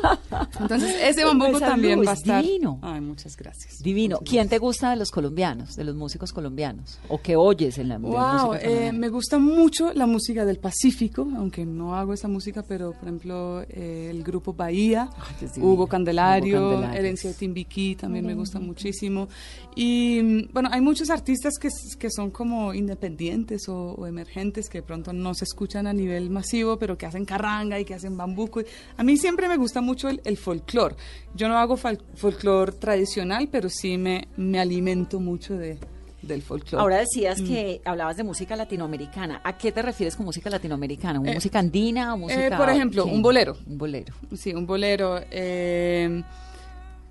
[0.60, 2.44] Entonces, ese bambuco Esa también luz, va a estar.
[2.44, 2.80] divino.
[2.82, 3.78] Ay, muchas gracias.
[3.84, 4.20] Divino.
[4.26, 7.00] ¿Quién te gusta de los colombianos, de los músicos colombianos?
[7.08, 11.28] ¿O qué oyes en la Wow, música eh, me gusta mucho la música del Pacífico,
[11.38, 15.48] aunque no hago esa música, pero por ejemplo eh, el grupo Bahía, Ay.
[15.62, 17.00] Hugo Candelario, Hugo Candelario.
[17.00, 19.28] Herencia de Timbiquí también me gusta muchísimo.
[19.76, 24.80] Y mm, bueno, hay muchos artistas que, que son como independientes o, o emergentes que
[24.80, 28.16] de pronto no se escuchan a nivel masivo, pero que hacen carranga y que hacen
[28.18, 28.62] bambuco.
[28.98, 30.96] A mí siempre me gusta mucho el, el folclore.
[31.36, 35.78] Yo no hago folclore tradicional, pero sí me, me alimento mucho de,
[36.22, 36.82] del folclore.
[36.82, 39.42] Ahora decías que hablabas de música latinoamericana.
[39.44, 41.20] ¿A qué te refieres con música latinoamericana?
[41.20, 42.48] ¿Una Eh, música andina o música...?
[42.48, 43.12] eh, por ejemplo, qué?
[43.12, 43.58] un bolero.
[43.68, 44.14] Un bolero.
[44.36, 45.20] Sí, un bolero.
[45.32, 46.22] Eh,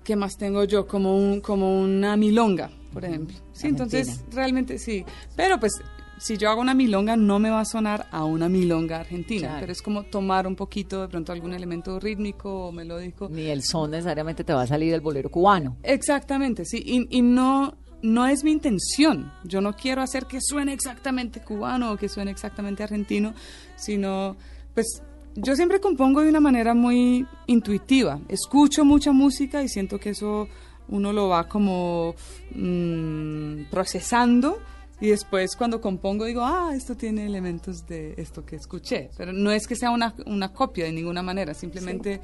[0.03, 0.87] ¿Qué más tengo yo?
[0.87, 3.35] Como, un, como una milonga, por ejemplo.
[3.53, 4.35] Sí, entonces Argentina.
[4.35, 5.05] realmente sí.
[5.35, 5.73] Pero pues
[6.19, 9.59] si yo hago una milonga no me va a sonar a una milonga argentina, Claro.
[9.61, 13.29] pero es como tomar un poquito de pronto algún elemento rítmico o melódico.
[13.29, 15.77] Ni el son necesariamente te va a salir del bolero cubano.
[15.83, 16.83] Exactamente, sí.
[16.85, 19.31] Y, y no, no es mi intención.
[19.45, 23.33] Yo no quiero hacer que suene exactamente cubano o que suene exactamente argentino,
[23.77, 24.35] sino,
[24.73, 25.01] pues,
[25.35, 28.19] yo siempre compongo de una manera muy intuitiva.
[28.27, 30.49] Escucho mucha música y siento que eso
[30.89, 32.15] uno lo va como
[32.55, 34.59] mm, procesando.
[35.01, 39.09] Y después cuando compongo digo, ah, esto tiene elementos de esto que escuché.
[39.17, 42.19] Pero no es que sea una, una copia de ninguna manera, simplemente...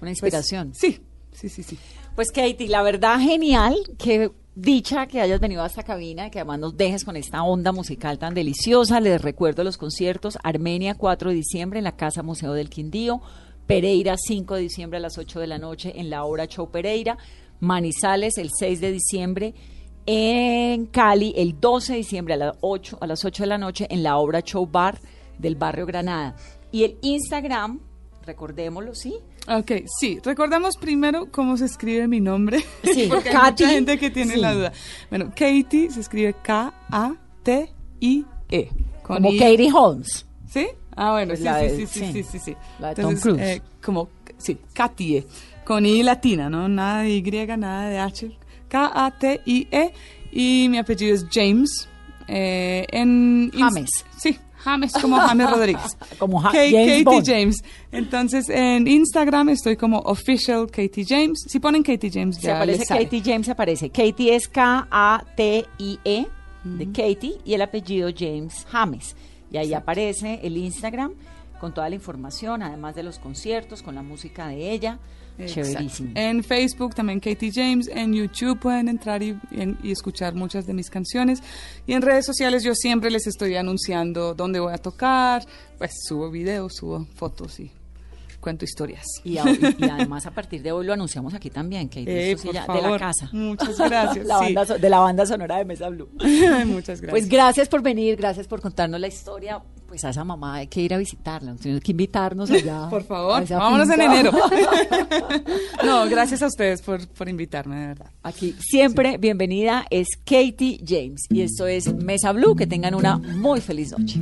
[0.00, 0.72] pues, inspiración.
[0.74, 1.00] sí,
[1.32, 1.78] sí, sí, sí.
[2.14, 6.40] Pues Katie, la verdad genial, que dicha que hayas venido a esta cabina y que
[6.40, 8.98] además nos dejes con esta onda musical tan deliciosa.
[9.00, 13.20] Les recuerdo los conciertos, Armenia 4 de diciembre en la Casa Museo del Quindío,
[13.68, 17.18] Pereira 5 de diciembre a las 8 de la noche en la obra Show Pereira,
[17.60, 19.54] Manizales el 6 de diciembre
[20.06, 23.86] en Cali el 12 de diciembre a las 8, a las 8 de la noche
[23.90, 24.98] en la obra Show Bar
[25.38, 26.34] del barrio Granada.
[26.72, 27.80] Y el Instagram,
[28.24, 29.14] recordémoslo, ¿sí?
[29.48, 30.18] Ok, sí.
[30.22, 32.64] Recordamos primero cómo se escribe mi nombre.
[32.84, 34.40] Sí, porque hay Katy, mucha gente que tiene sí.
[34.40, 34.72] la duda.
[35.10, 36.34] Bueno, Katie se escribe
[37.48, 38.68] K-A-T-I-E.
[39.02, 39.38] Como I.
[39.38, 40.26] Katie Holmes.
[40.50, 40.68] ¿Sí?
[40.96, 42.12] Ah, bueno, Pues sí, sí, de- sí, sí, sí.
[42.12, 42.56] sí, sí, sí.
[42.78, 43.62] La de Tom Cruise.
[43.82, 45.26] como, sí, Katie.
[45.68, 46.66] Con I latina, ¿no?
[46.66, 47.22] Nada de Y,
[47.58, 48.38] nada de H.
[48.68, 49.92] K-A-T-I-E.
[50.32, 51.86] Y mi apellido es James.
[52.26, 53.90] Eh, en James.
[54.16, 55.98] Sí, James, como James Rodríguez.
[56.18, 57.26] Como Ja- James Katie Bond.
[57.26, 57.56] James.
[57.92, 61.44] Entonces, en Instagram estoy como official Katie James.
[61.46, 63.04] Si ponen Katie James, Se ya aparece les sale.
[63.04, 63.90] Katie James, se aparece.
[63.90, 66.26] Katie es K-A-T-I-E E
[66.64, 69.16] de Katie y el apellido James James.
[69.52, 71.12] Y ahí aparece el Instagram
[71.60, 74.98] con toda la información, además de los conciertos, con la música de ella.
[75.46, 76.10] Chéverísimo.
[76.14, 80.74] En Facebook también Katie James, en YouTube pueden entrar y, en- y escuchar muchas de
[80.74, 81.42] mis canciones.
[81.86, 85.44] Y en redes sociales yo siempre les estoy anunciando dónde voy a tocar,
[85.78, 87.70] pues subo videos, subo fotos y
[88.40, 89.04] cuento historias.
[89.24, 92.32] Y, a- y- y además a partir de hoy lo anunciamos aquí también, Katie.
[92.32, 93.28] Eh, sí de la casa.
[93.32, 94.44] Muchas gracias, La sí.
[94.54, 96.08] banda so- de la banda sonora de Mesa Blue.
[96.66, 97.10] Muchas gracias.
[97.10, 99.60] Pues gracias por venir, gracias por contarnos la historia.
[99.86, 102.86] Pues a esa mamá hay que ir a visitarla, tiene que invitarnos allá.
[102.90, 104.32] Por favor, vámonos en enero.
[105.84, 108.10] no, gracias a ustedes por, por invitarme, de verdad.
[108.22, 112.54] Aquí siempre bienvenida es Katie James y esto es Mesa Blue.
[112.54, 114.18] Que tengan una muy feliz noche.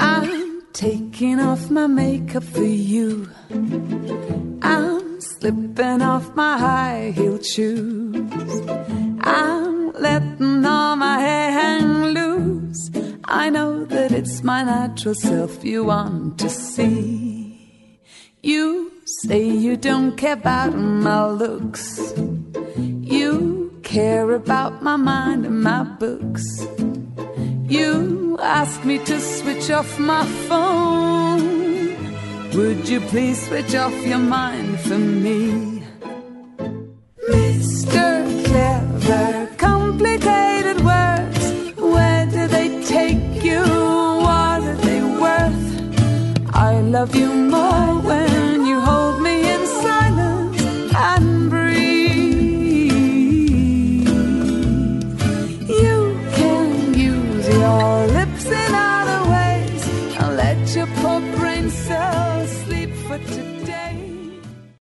[0.00, 0.39] I'm
[0.72, 3.28] taking off my makeup for you.
[4.62, 8.62] I'm slipping off my high heeled shoes.
[9.20, 12.90] I'm letting all my hair hang loose.
[13.24, 18.00] I know that it's my natural self you want to see.
[18.42, 18.92] You
[19.22, 22.14] say you don't care about my looks.
[22.76, 26.66] You care about my mind and my books.
[27.70, 31.94] You ask me to switch off my phone.
[32.56, 35.84] Would you please switch off your mind for me?
[37.28, 38.44] Mr.
[38.46, 41.44] Clever, complicated words.
[41.76, 43.60] Where do they take you?
[43.60, 45.64] What are they worth?
[46.52, 48.29] I love you more when